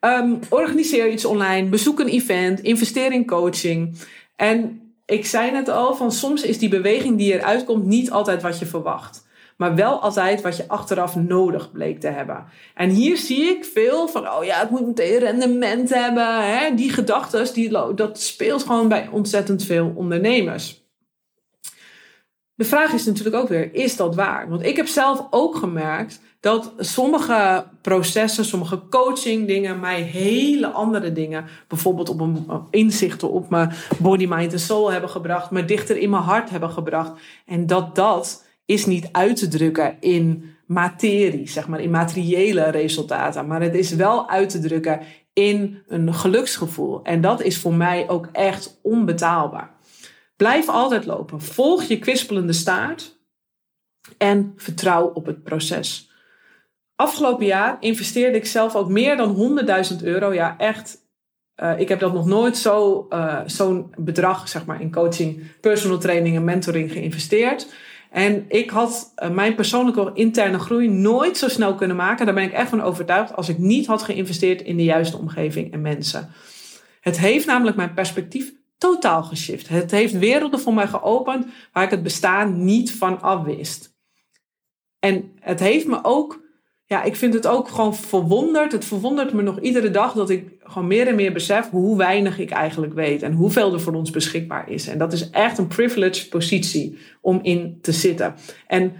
Um, 0.00 0.38
organiseer 0.48 1.10
iets 1.10 1.24
online, 1.24 1.68
bezoek 1.68 2.00
een 2.00 2.08
event, 2.08 2.60
investeer 2.60 3.12
in 3.12 3.26
coaching. 3.26 3.98
En 4.36 4.80
ik 5.06 5.26
zei 5.26 5.50
net 5.50 5.68
al, 5.68 5.94
van 5.94 6.12
soms 6.12 6.42
is 6.42 6.58
die 6.58 6.68
beweging 6.68 7.18
die 7.18 7.32
eruit 7.32 7.64
komt 7.64 7.84
niet 7.84 8.10
altijd 8.10 8.42
wat 8.42 8.58
je 8.58 8.66
verwacht 8.66 9.24
maar 9.56 9.74
wel 9.74 10.00
altijd 10.00 10.42
wat 10.42 10.56
je 10.56 10.68
achteraf 10.68 11.16
nodig 11.16 11.72
bleek 11.72 12.00
te 12.00 12.08
hebben. 12.08 12.44
En 12.74 12.90
hier 12.90 13.16
zie 13.16 13.44
ik 13.44 13.64
veel 13.64 14.08
van, 14.08 14.28
oh 14.28 14.44
ja, 14.44 14.60
het 14.60 14.70
moet 14.70 14.86
meteen 14.86 15.18
rendement 15.18 15.94
hebben. 15.94 16.56
Hè? 16.58 16.74
Die 16.74 16.90
gedachten, 16.90 17.54
die, 17.54 17.94
dat 17.94 18.20
speelt 18.20 18.62
gewoon 18.62 18.88
bij 18.88 19.08
ontzettend 19.10 19.64
veel 19.64 19.92
ondernemers. 19.94 20.83
De 22.56 22.64
vraag 22.64 22.92
is 22.92 23.04
natuurlijk 23.04 23.36
ook 23.36 23.48
weer, 23.48 23.74
is 23.74 23.96
dat 23.96 24.14
waar? 24.14 24.48
Want 24.48 24.64
ik 24.64 24.76
heb 24.76 24.86
zelf 24.86 25.26
ook 25.30 25.56
gemerkt 25.56 26.20
dat 26.40 26.72
sommige 26.78 27.64
processen, 27.80 28.44
sommige 28.44 28.82
coaching 28.90 29.46
dingen 29.46 29.80
mij 29.80 30.00
hele 30.00 30.66
andere 30.66 31.12
dingen, 31.12 31.44
bijvoorbeeld 31.68 32.08
op 32.08 32.20
een 32.20 32.46
inzichten 32.70 33.30
op 33.30 33.50
mijn 33.50 33.72
body, 33.98 34.26
mind 34.28 34.52
en 34.52 34.60
soul 34.60 34.92
hebben 34.92 35.10
gebracht, 35.10 35.50
me 35.50 35.64
dichter 35.64 35.96
in 35.96 36.10
mijn 36.10 36.22
hart 36.22 36.50
hebben 36.50 36.70
gebracht. 36.70 37.12
En 37.46 37.66
dat 37.66 37.94
dat 37.94 38.44
is 38.64 38.86
niet 38.86 39.08
uit 39.12 39.36
te 39.36 39.48
drukken 39.48 39.96
in 40.00 40.54
materie, 40.66 41.48
zeg 41.48 41.68
maar, 41.68 41.80
in 41.80 41.90
materiële 41.90 42.70
resultaten. 42.70 43.46
Maar 43.46 43.62
het 43.62 43.74
is 43.74 43.94
wel 43.94 44.28
uit 44.28 44.48
te 44.48 44.58
drukken 44.58 45.00
in 45.32 45.82
een 45.88 46.14
geluksgevoel. 46.14 47.02
En 47.02 47.20
dat 47.20 47.42
is 47.42 47.58
voor 47.58 47.74
mij 47.74 48.08
ook 48.08 48.28
echt 48.32 48.78
onbetaalbaar. 48.82 49.73
Blijf 50.36 50.68
altijd 50.68 51.06
lopen. 51.06 51.40
Volg 51.40 51.82
je 51.82 51.98
kwispelende 51.98 52.52
staart 52.52 53.18
en 54.18 54.52
vertrouw 54.56 55.06
op 55.06 55.26
het 55.26 55.42
proces. 55.42 56.12
Afgelopen 56.96 57.46
jaar 57.46 57.76
investeerde 57.80 58.36
ik 58.36 58.46
zelf 58.46 58.74
ook 58.74 58.88
meer 58.88 59.16
dan 59.16 59.58
100.000 59.90 59.96
euro. 60.02 60.32
Ja, 60.32 60.58
echt. 60.58 61.02
Uh, 61.62 61.78
ik 61.78 61.88
heb 61.88 62.00
dat 62.00 62.12
nog 62.12 62.26
nooit 62.26 62.64
uh, 62.64 63.40
zo'n 63.46 63.94
bedrag 63.96 64.48
zeg 64.48 64.64
maar, 64.64 64.80
in 64.80 64.92
coaching, 64.92 65.42
personal 65.60 65.98
training 65.98 66.36
en 66.36 66.44
mentoring 66.44 66.92
geïnvesteerd. 66.92 67.72
En 68.10 68.44
ik 68.48 68.70
had 68.70 69.12
uh, 69.22 69.30
mijn 69.30 69.54
persoonlijke 69.54 70.10
interne 70.14 70.58
groei 70.58 70.88
nooit 70.88 71.36
zo 71.36 71.48
snel 71.48 71.74
kunnen 71.74 71.96
maken. 71.96 72.26
Daar 72.26 72.34
ben 72.34 72.44
ik 72.44 72.52
echt 72.52 72.68
van 72.68 72.82
overtuigd 72.82 73.36
als 73.36 73.48
ik 73.48 73.58
niet 73.58 73.86
had 73.86 74.02
geïnvesteerd 74.02 74.62
in 74.62 74.76
de 74.76 74.84
juiste 74.84 75.18
omgeving 75.18 75.72
en 75.72 75.80
mensen. 75.80 76.30
Het 77.00 77.18
heeft 77.18 77.46
namelijk 77.46 77.76
mijn 77.76 77.94
perspectief 77.94 78.52
totaal 78.84 79.22
geshift. 79.22 79.68
Het 79.68 79.90
heeft 79.90 80.18
werelden 80.18 80.60
voor 80.60 80.74
mij 80.74 80.86
geopend 80.86 81.46
waar 81.72 81.84
ik 81.84 81.90
het 81.90 82.02
bestaan 82.02 82.64
niet 82.64 82.92
van 82.92 83.20
afwist. 83.20 83.94
En 84.98 85.32
het 85.40 85.60
heeft 85.60 85.86
me 85.86 85.98
ook 86.02 86.42
ja, 86.86 87.02
ik 87.02 87.16
vind 87.16 87.34
het 87.34 87.46
ook 87.46 87.68
gewoon 87.68 87.94
verwonderd. 87.94 88.72
Het 88.72 88.84
verwondert 88.84 89.32
me 89.32 89.42
nog 89.42 89.60
iedere 89.60 89.90
dag 89.90 90.12
dat 90.12 90.30
ik 90.30 90.48
gewoon 90.62 90.86
meer 90.86 91.06
en 91.06 91.14
meer 91.14 91.32
besef 91.32 91.70
hoe 91.70 91.96
weinig 91.96 92.38
ik 92.38 92.50
eigenlijk 92.50 92.94
weet 92.94 93.22
en 93.22 93.32
hoeveel 93.32 93.72
er 93.72 93.80
voor 93.80 93.94
ons 93.94 94.10
beschikbaar 94.10 94.70
is. 94.70 94.86
En 94.88 94.98
dat 94.98 95.12
is 95.12 95.30
echt 95.30 95.58
een 95.58 95.66
privileged 95.66 96.28
positie 96.28 96.98
om 97.20 97.38
in 97.42 97.78
te 97.80 97.92
zitten. 97.92 98.34
En 98.66 98.92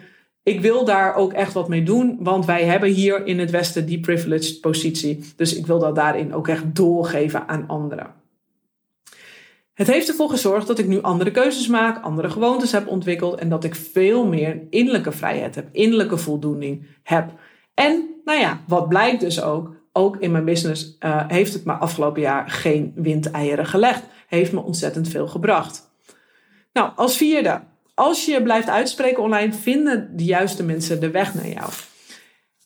ik 0.42 0.61
wil 0.61 0.85
daar 0.85 1.14
ook 1.14 1.32
echt 1.32 1.52
wat 1.52 1.68
mee 1.68 1.82
doen, 1.82 2.16
want 2.20 2.44
wij 2.46 2.64
hebben 2.64 2.88
hier 2.88 3.26
in 3.26 3.38
het 3.38 3.50
Westen 3.50 3.87
die 3.87 4.00
privileged 4.00 4.61
positie. 4.61 5.24
Dus 5.37 5.56
ik 5.56 5.66
wil 5.66 5.78
dat 5.78 5.94
daarin 5.94 6.35
ook 6.35 6.48
echt 6.48 6.74
doorgeven 6.74 7.48
aan 7.48 7.64
anderen. 7.66 8.23
Het 9.74 9.87
heeft 9.87 10.08
ervoor 10.08 10.30
gezorgd 10.30 10.66
dat 10.66 10.78
ik 10.78 10.87
nu 10.87 11.02
andere 11.02 11.30
keuzes 11.30 11.66
maak, 11.66 12.04
andere 12.04 12.30
gewoontes 12.30 12.72
heb 12.72 12.88
ontwikkeld 12.88 13.38
en 13.38 13.48
dat 13.48 13.64
ik 13.64 13.74
veel 13.74 14.26
meer 14.26 14.62
innerlijke 14.70 15.12
vrijheid 15.12 15.54
heb, 15.54 15.68
innerlijke 15.72 16.16
voldoening 16.16 16.87
heb. 17.02 17.32
En 17.74 18.08
nou 18.24 18.38
ja, 18.40 18.60
wat 18.66 18.88
blijkt 18.88 19.20
dus 19.20 19.42
ook, 19.42 19.74
ook 19.92 20.16
in 20.16 20.30
mijn 20.30 20.44
business 20.44 20.96
uh, 21.00 21.24
heeft 21.28 21.52
het 21.52 21.64
me 21.64 21.72
afgelopen 21.72 22.22
jaar 22.22 22.50
geen 22.50 22.92
windeieren 22.94 23.66
gelegd. 23.66 24.02
Heeft 24.28 24.52
me 24.52 24.60
ontzettend 24.60 25.08
veel 25.08 25.28
gebracht. 25.28 25.90
Nou, 26.72 26.90
als 26.96 27.16
vierde, 27.16 27.60
als 27.94 28.24
je 28.24 28.42
blijft 28.42 28.68
uitspreken 28.68 29.22
online, 29.22 29.52
vinden 29.52 30.16
de 30.16 30.24
juiste 30.24 30.64
mensen 30.64 31.00
de 31.00 31.10
weg 31.10 31.34
naar 31.34 31.48
jou. 31.48 31.70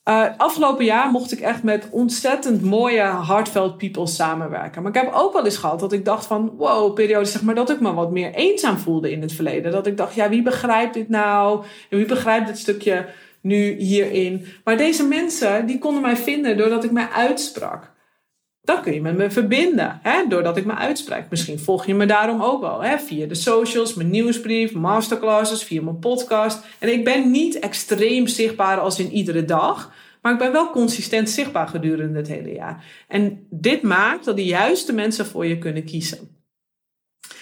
Uh, 0.05 0.25
afgelopen 0.37 0.85
jaar 0.85 1.11
mocht 1.11 1.31
ik 1.31 1.39
echt 1.39 1.63
met 1.63 1.87
ontzettend 1.91 2.61
mooie 2.61 3.01
heartfelt 3.01 3.77
people 3.77 4.07
samenwerken. 4.07 4.81
Maar 4.81 4.95
ik 4.95 5.01
heb 5.01 5.13
ook 5.13 5.33
wel 5.33 5.45
eens 5.45 5.57
gehad 5.57 5.79
dat 5.79 5.93
ik 5.93 6.05
dacht 6.05 6.25
van, 6.25 6.53
wow, 6.57 6.93
periode 6.93 7.25
zeg 7.25 7.41
maar 7.41 7.55
dat 7.55 7.69
ik 7.69 7.79
me 7.79 7.93
wat 7.93 8.11
meer 8.11 8.33
eenzaam 8.33 8.77
voelde 8.77 9.11
in 9.11 9.21
het 9.21 9.33
verleden. 9.33 9.71
Dat 9.71 9.87
ik 9.87 9.97
dacht, 9.97 10.13
ja, 10.13 10.29
wie 10.29 10.41
begrijpt 10.41 10.93
dit 10.93 11.09
nou? 11.09 11.63
En 11.89 11.97
wie 11.97 12.05
begrijpt 12.05 12.47
dit 12.47 12.57
stukje 12.57 13.05
nu 13.41 13.71
hierin. 13.71 14.45
Maar 14.63 14.77
deze 14.77 15.07
mensen, 15.07 15.65
die 15.65 15.79
konden 15.79 16.01
mij 16.01 16.17
vinden 16.17 16.57
doordat 16.57 16.83
ik 16.83 16.91
mij 16.91 17.07
uitsprak. 17.07 17.91
Dan 18.61 18.81
kun 18.81 18.93
je 18.93 19.01
met 19.01 19.17
me 19.17 19.31
verbinden, 19.31 19.99
hè, 20.03 20.27
doordat 20.27 20.57
ik 20.57 20.65
me 20.65 20.75
uitspreek. 20.75 21.29
Misschien 21.29 21.59
volg 21.59 21.85
je 21.85 21.95
me 21.95 22.05
daarom 22.05 22.41
ook 22.41 22.61
wel, 22.61 22.83
hè, 22.83 22.99
via 22.99 23.27
de 23.27 23.35
socials, 23.35 23.93
mijn 23.93 24.09
nieuwsbrief, 24.09 24.73
masterclasses, 24.73 25.63
via 25.63 25.81
mijn 25.81 25.99
podcast. 25.99 26.65
En 26.79 26.93
ik 26.93 27.03
ben 27.03 27.31
niet 27.31 27.59
extreem 27.59 28.27
zichtbaar 28.27 28.79
als 28.79 28.99
in 28.99 29.11
iedere 29.11 29.45
dag, 29.45 29.93
maar 30.21 30.33
ik 30.33 30.39
ben 30.39 30.51
wel 30.51 30.71
consistent 30.71 31.29
zichtbaar 31.29 31.67
gedurende 31.67 32.17
het 32.17 32.27
hele 32.27 32.53
jaar. 32.53 32.85
En 33.07 33.47
dit 33.49 33.81
maakt 33.81 34.25
dat 34.25 34.35
de 34.35 34.45
juiste 34.45 34.93
mensen 34.93 35.25
voor 35.25 35.45
je 35.45 35.57
kunnen 35.57 35.83
kiezen. 35.83 36.37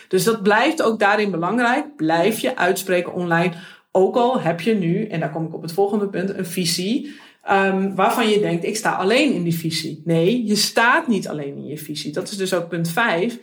Dus 0.07 0.23
dat 0.23 0.43
blijft 0.43 0.81
ook 0.81 0.99
daarin 0.99 1.31
belangrijk. 1.31 1.95
Blijf 1.95 2.39
je 2.39 2.55
uitspreken 2.55 3.13
online 3.13 3.53
ook 3.97 4.15
al 4.15 4.41
heb 4.41 4.61
je 4.61 4.75
nu, 4.75 5.05
en 5.05 5.19
daar 5.19 5.31
kom 5.31 5.45
ik 5.45 5.53
op 5.53 5.61
het 5.61 5.73
volgende 5.73 6.07
punt, 6.07 6.37
een 6.37 6.45
visie 6.45 7.15
um, 7.51 7.95
waarvan 7.95 8.29
je 8.29 8.39
denkt, 8.39 8.65
ik 8.65 8.75
sta 8.75 8.91
alleen 8.91 9.33
in 9.33 9.43
die 9.43 9.57
visie. 9.57 10.01
Nee, 10.05 10.45
je 10.45 10.55
staat 10.55 11.07
niet 11.07 11.27
alleen 11.27 11.55
in 11.55 11.65
je 11.65 11.77
visie. 11.77 12.13
Dat 12.13 12.29
is 12.29 12.37
dus 12.37 12.53
ook 12.53 12.69
punt 12.69 12.89
5. 12.89 13.39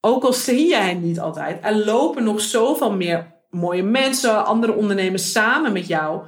Ook 0.00 0.24
al 0.24 0.32
zie 0.32 0.68
je 0.68 0.76
het 0.76 1.02
niet 1.02 1.20
altijd, 1.20 1.58
er 1.64 1.84
lopen 1.84 2.24
nog 2.24 2.40
zoveel 2.40 2.92
meer 2.92 3.36
mooie 3.50 3.82
mensen, 3.82 4.46
andere 4.46 4.74
ondernemers 4.74 5.32
samen 5.32 5.72
met 5.72 5.86
jou 5.86 6.26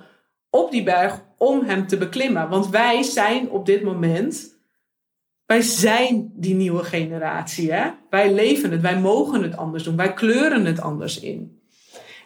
op 0.51 0.71
die 0.71 0.83
berg 0.83 1.23
om 1.39 1.65
hem 1.65 1.87
te 1.87 1.97
beklimmen. 1.97 2.49
Want 2.49 2.69
wij 2.69 3.03
zijn 3.03 3.51
op 3.51 3.67
dit 3.67 3.83
moment, 3.83 4.59
wij 5.47 5.61
zijn 5.61 6.33
die 6.35 6.55
nieuwe 6.55 6.85
generatie. 6.85 7.73
Hè? 7.73 7.91
Wij 8.11 8.33
leven 8.33 8.71
het, 8.71 8.81
wij 8.81 9.01
mogen 9.01 9.43
het 9.43 9.57
anders 9.57 9.83
doen, 9.83 9.97
wij 9.97 10.13
kleuren 10.13 10.65
het 10.65 10.81
anders 10.81 11.21
in. 11.21 11.60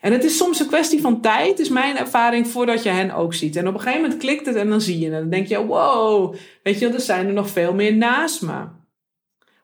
En 0.05 0.13
het 0.13 0.25
is 0.25 0.37
soms 0.37 0.61
een 0.61 0.67
kwestie 0.67 1.01
van 1.01 1.21
tijd, 1.21 1.59
is 1.59 1.69
mijn 1.69 1.97
ervaring, 1.97 2.49
voordat 2.49 2.83
je 2.83 2.89
hen 2.89 3.11
ook 3.11 3.35
ziet. 3.35 3.57
En 3.57 3.69
op 3.69 3.75
een 3.75 3.81
gegeven 3.81 4.03
moment 4.03 4.21
klikt 4.21 4.47
het 4.47 4.57
en 4.57 4.69
dan 4.69 4.81
zie 4.81 4.99
je 4.99 5.11
het. 5.11 5.21
Dan 5.21 5.31
denk 5.31 5.47
je, 5.47 5.67
wow, 5.67 6.35
weet 6.63 6.79
je, 6.79 6.89
er 6.89 7.01
zijn 7.01 7.27
er 7.27 7.33
nog 7.33 7.49
veel 7.49 7.75
meer 7.75 7.97
naast 7.97 8.43
me. 8.43 8.65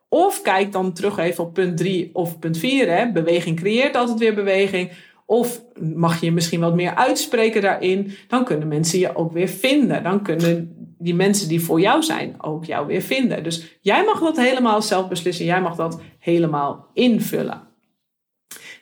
Of 0.09 0.43
kijk 0.43 0.73
dan 0.73 0.93
terug 0.93 1.19
even 1.19 1.45
op 1.45 1.55
punt 1.55 1.77
3 1.77 2.11
of 2.13 2.39
punt 2.39 2.59
4. 2.59 2.97
Hè. 2.97 3.13
Beweging 3.13 3.57
creëert 3.57 3.97
altijd 3.97 4.19
weer 4.19 4.35
beweging. 4.35 4.91
Of 5.27 5.63
mag 5.95 6.21
je 6.21 6.33
misschien 6.33 6.61
wat 6.61 6.75
meer 6.75 6.95
uitspreken 6.95 7.63
daarin. 7.63 8.13
Dan 8.29 8.45
kunnen 8.45 8.69
mensen 8.69 8.99
je 8.99 9.17
ook 9.17 9.33
weer 9.33 9.49
vinden. 9.49 10.03
Dan 10.03 10.23
kunnen 10.23 10.75
die 10.99 11.15
mensen 11.15 11.49
die 11.49 11.61
voor 11.61 11.81
jou 11.81 12.03
zijn 12.03 12.35
ook 12.43 12.65
jou 12.65 12.87
weer 12.87 13.03
vinden. 13.03 13.43
Dus 13.43 13.79
jij 13.81 14.05
mag 14.05 14.21
dat 14.21 14.37
helemaal 14.37 14.83
zelf 14.83 15.09
beslissen. 15.09 15.45
Jij 15.45 15.61
mag 15.61 15.77
dat 15.77 16.01
helemaal 16.19 16.87
invullen. 16.95 17.69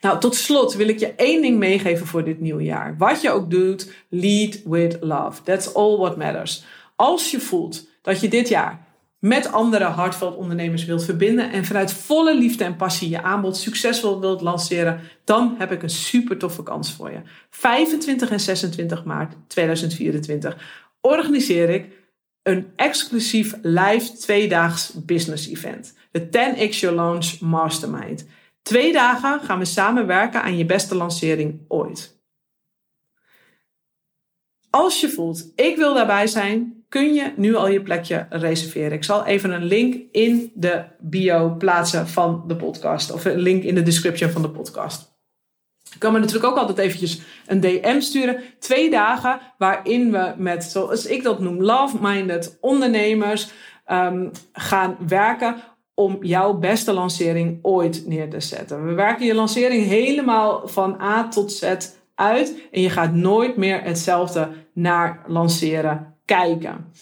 Nou, 0.01 0.21
tot 0.21 0.35
slot 0.35 0.75
wil 0.75 0.89
ik 0.89 0.99
je 0.99 1.15
één 1.15 1.43
ding 1.43 1.59
meegeven 1.59 2.07
voor 2.07 2.25
dit 2.25 2.41
nieuwe 2.41 2.63
jaar. 2.63 2.97
Wat 2.99 3.21
je 3.21 3.31
ook 3.31 3.51
doet, 3.51 3.93
lead 4.09 4.63
with 4.65 4.97
love. 5.01 5.43
That's 5.43 5.75
all 5.75 5.97
what 5.97 6.17
matters. 6.17 6.65
Als 6.97 7.31
je 7.31 7.41
voelt 7.41 7.89
dat 8.03 8.21
je 8.21 8.29
dit 8.29 8.49
jaar 8.49 8.87
met 9.19 9.53
andere 9.53 9.85
Hartveld 9.85 10.37
ondernemers 10.37 10.85
wilt 10.85 11.05
verbinden 11.05 11.53
en 11.53 11.65
vanuit 11.65 11.93
volle 11.93 12.39
liefde 12.39 12.65
en 12.65 12.77
passie 12.77 13.09
je 13.09 13.23
aanbod 13.23 13.57
succesvol 13.57 14.21
wilt 14.21 14.41
lanceren, 14.41 15.01
dan 15.25 15.55
heb 15.59 15.73
ik 15.73 15.83
een 15.83 15.91
super 15.91 16.37
toffe 16.37 16.63
kans 16.63 16.93
voor 16.93 17.11
je. 17.11 17.21
25 17.51 18.31
en 18.31 18.41
26 18.41 19.05
maart 19.05 19.35
2024 19.47 20.57
organiseer 21.01 21.71
ik 21.71 21.87
een 22.43 22.67
exclusief 22.77 23.55
live 23.63 24.13
tweedaags 24.13 24.93
business 24.95 25.49
event. 25.49 25.95
De 26.11 26.27
10x 26.27 26.79
Your 26.79 26.97
Launch 26.97 27.41
Mastermind. 27.41 28.27
Twee 28.69 28.93
dagen 28.93 29.41
gaan 29.41 29.59
we 29.59 29.65
samen 29.65 30.07
werken 30.07 30.43
aan 30.43 30.57
je 30.57 30.65
beste 30.65 30.95
lancering 30.95 31.61
ooit. 31.69 32.21
Als 34.71 35.01
je 35.01 35.09
voelt, 35.09 35.53
ik 35.55 35.77
wil 35.77 35.95
daarbij 35.95 36.27
zijn, 36.27 36.85
kun 36.89 37.15
je 37.15 37.33
nu 37.37 37.55
al 37.55 37.69
je 37.69 37.83
plekje 37.83 38.27
reserveren. 38.31 38.93
Ik 38.93 39.05
zal 39.05 39.25
even 39.25 39.51
een 39.51 39.65
link 39.65 39.95
in 40.13 40.53
de 40.55 40.85
bio 40.99 41.55
plaatsen 41.59 42.09
van 42.09 42.45
de 42.47 42.57
podcast. 42.57 43.13
Of 43.13 43.25
een 43.25 43.39
link 43.39 43.63
in 43.63 43.75
de 43.75 43.83
description 43.83 44.31
van 44.31 44.43
de 44.43 44.51
podcast. 44.51 45.17
Je 45.83 45.99
kan 45.99 46.13
me 46.13 46.19
natuurlijk 46.19 46.47
ook 46.47 46.59
altijd 46.59 46.79
eventjes 46.79 47.21
een 47.47 47.61
DM 47.61 48.01
sturen. 48.01 48.43
Twee 48.59 48.91
dagen 48.91 49.41
waarin 49.59 50.13
we 50.13 50.35
met, 50.37 50.65
zoals 50.65 51.07
ik 51.07 51.23
dat 51.23 51.41
noem, 51.41 51.63
love-minded 51.63 52.59
ondernemers 52.61 53.51
um, 53.87 54.31
gaan 54.53 54.97
werken 55.07 55.57
om 55.99 56.19
jouw 56.21 56.55
beste 56.55 56.93
lancering 56.93 57.59
ooit 57.63 58.07
neer 58.07 58.31
te 58.31 58.41
zetten. 58.41 58.87
We 58.87 58.93
werken 58.93 59.27
je 59.27 59.35
lancering 59.35 59.87
helemaal 59.87 60.69
van 60.69 61.01
A 61.01 61.29
tot 61.29 61.53
Z 61.53 61.65
uit 62.15 62.55
en 62.73 62.81
je 62.81 62.91
gaat 62.91 63.13
nooit 63.13 63.57
meer 63.57 63.83
hetzelfde 63.83 64.49
naar 64.73 65.23
lanceren 65.27 66.15
kijken. 66.25 66.93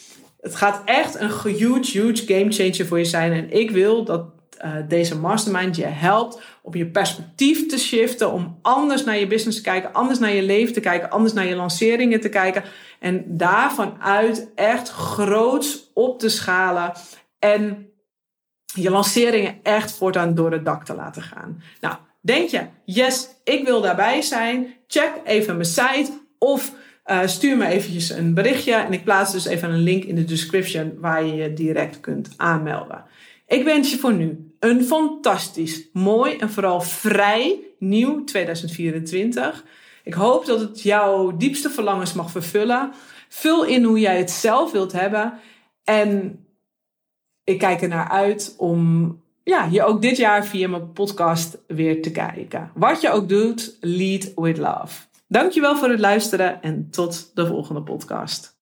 Het 0.40 0.54
gaat 0.54 0.82
echt 0.84 1.20
een 1.20 1.30
huge, 1.42 1.98
huge 1.98 2.26
game 2.26 2.52
changer 2.52 2.86
voor 2.86 2.98
je 2.98 3.04
zijn 3.04 3.32
en 3.32 3.52
ik 3.52 3.70
wil 3.70 4.04
dat 4.04 4.24
uh, 4.64 4.72
deze 4.88 5.18
mastermind 5.18 5.76
je 5.76 5.86
helpt 5.86 6.40
om 6.62 6.74
je 6.74 6.86
perspectief 6.86 7.66
te 7.66 7.78
shiften, 7.78 8.32
om 8.32 8.58
anders 8.62 9.04
naar 9.04 9.18
je 9.18 9.26
business 9.26 9.56
te 9.56 9.62
kijken, 9.62 9.92
anders 9.92 10.18
naar 10.18 10.34
je 10.34 10.42
leven 10.42 10.74
te 10.74 10.80
kijken, 10.80 11.10
anders 11.10 11.32
naar 11.32 11.46
je 11.46 11.56
lanceringen 11.56 12.20
te 12.20 12.28
kijken 12.28 12.64
en 13.00 13.24
daarvan 13.26 13.96
uit 14.00 14.50
echt 14.54 14.88
groots 14.88 15.90
op 15.94 16.18
te 16.18 16.28
schalen 16.28 16.92
en 17.38 17.90
je 18.76 18.90
lanceringen 18.90 19.54
echt 19.62 19.92
voortaan 19.92 20.34
door 20.34 20.52
het 20.52 20.64
dak 20.64 20.84
te 20.84 20.94
laten 20.94 21.22
gaan. 21.22 21.62
Nou, 21.80 21.96
denk 22.20 22.48
je, 22.48 22.60
yes, 22.84 23.28
ik 23.44 23.64
wil 23.64 23.80
daarbij 23.80 24.22
zijn? 24.22 24.74
Check 24.86 25.12
even 25.24 25.54
mijn 25.54 25.68
site 25.68 26.10
of 26.38 26.72
uh, 27.06 27.20
stuur 27.26 27.56
me 27.56 27.66
eventjes 27.66 28.10
een 28.10 28.34
berichtje 28.34 28.74
en 28.74 28.92
ik 28.92 29.04
plaats 29.04 29.32
dus 29.32 29.46
even 29.46 29.70
een 29.70 29.82
link 29.82 30.04
in 30.04 30.14
de 30.14 30.24
description 30.24 30.92
waar 31.00 31.24
je 31.24 31.34
je 31.34 31.52
direct 31.52 32.00
kunt 32.00 32.30
aanmelden. 32.36 33.04
Ik 33.46 33.64
wens 33.64 33.90
je 33.90 33.98
voor 33.98 34.12
nu 34.12 34.54
een 34.60 34.84
fantastisch, 34.84 35.88
mooi 35.92 36.36
en 36.36 36.50
vooral 36.50 36.80
vrij 36.80 37.58
nieuw 37.78 38.24
2024. 38.24 39.64
Ik 40.04 40.14
hoop 40.14 40.46
dat 40.46 40.60
het 40.60 40.82
jouw 40.82 41.36
diepste 41.36 41.70
verlangens 41.70 42.12
mag 42.12 42.30
vervullen. 42.30 42.92
Vul 43.28 43.64
in 43.64 43.84
hoe 43.84 44.00
jij 44.00 44.18
het 44.18 44.30
zelf 44.30 44.72
wilt 44.72 44.92
hebben. 44.92 45.32
En 45.84 46.40
ik 47.46 47.58
kijk 47.58 47.82
er 47.82 47.88
naar 47.88 48.08
uit 48.08 48.54
om 48.56 49.20
ja, 49.44 49.68
je 49.70 49.84
ook 49.84 50.02
dit 50.02 50.16
jaar 50.16 50.46
via 50.46 50.68
mijn 50.68 50.92
podcast 50.92 51.58
weer 51.66 52.02
te 52.02 52.10
kijken. 52.10 52.70
Wat 52.74 53.00
je 53.00 53.10
ook 53.10 53.28
doet, 53.28 53.76
lead 53.80 54.32
with 54.34 54.58
love. 54.58 55.04
Dankjewel 55.28 55.76
voor 55.76 55.88
het 55.88 56.00
luisteren 56.00 56.62
en 56.62 56.90
tot 56.90 57.30
de 57.34 57.46
volgende 57.46 57.82
podcast. 57.82 58.58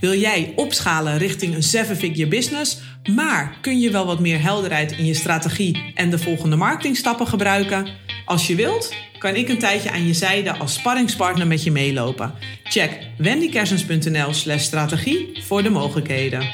Wil 0.00 0.14
jij 0.14 0.52
opschalen 0.56 1.18
richting 1.18 1.54
een 1.54 1.62
seven-figure 1.62 2.28
business, 2.28 2.82
maar 3.14 3.58
kun 3.60 3.80
je 3.80 3.90
wel 3.90 4.06
wat 4.06 4.20
meer 4.20 4.42
helderheid 4.42 4.92
in 4.92 5.04
je 5.04 5.14
strategie 5.14 5.92
en 5.94 6.10
de 6.10 6.18
volgende 6.18 6.56
marketingstappen 6.56 7.26
gebruiken? 7.26 7.86
Als 8.28 8.46
je 8.46 8.54
wilt, 8.54 8.94
kan 9.18 9.34
ik 9.34 9.48
een 9.48 9.58
tijdje 9.58 9.90
aan 9.90 10.06
je 10.06 10.14
zijde 10.14 10.56
als 10.56 10.74
sparringspartner 10.74 11.46
met 11.46 11.62
je 11.62 11.70
meelopen. 11.70 12.34
Check 12.62 12.98
wendykersens.nl 13.16 14.32
slash 14.32 14.62
strategie 14.62 15.42
voor 15.44 15.62
de 15.62 15.70
mogelijkheden. 15.70 16.50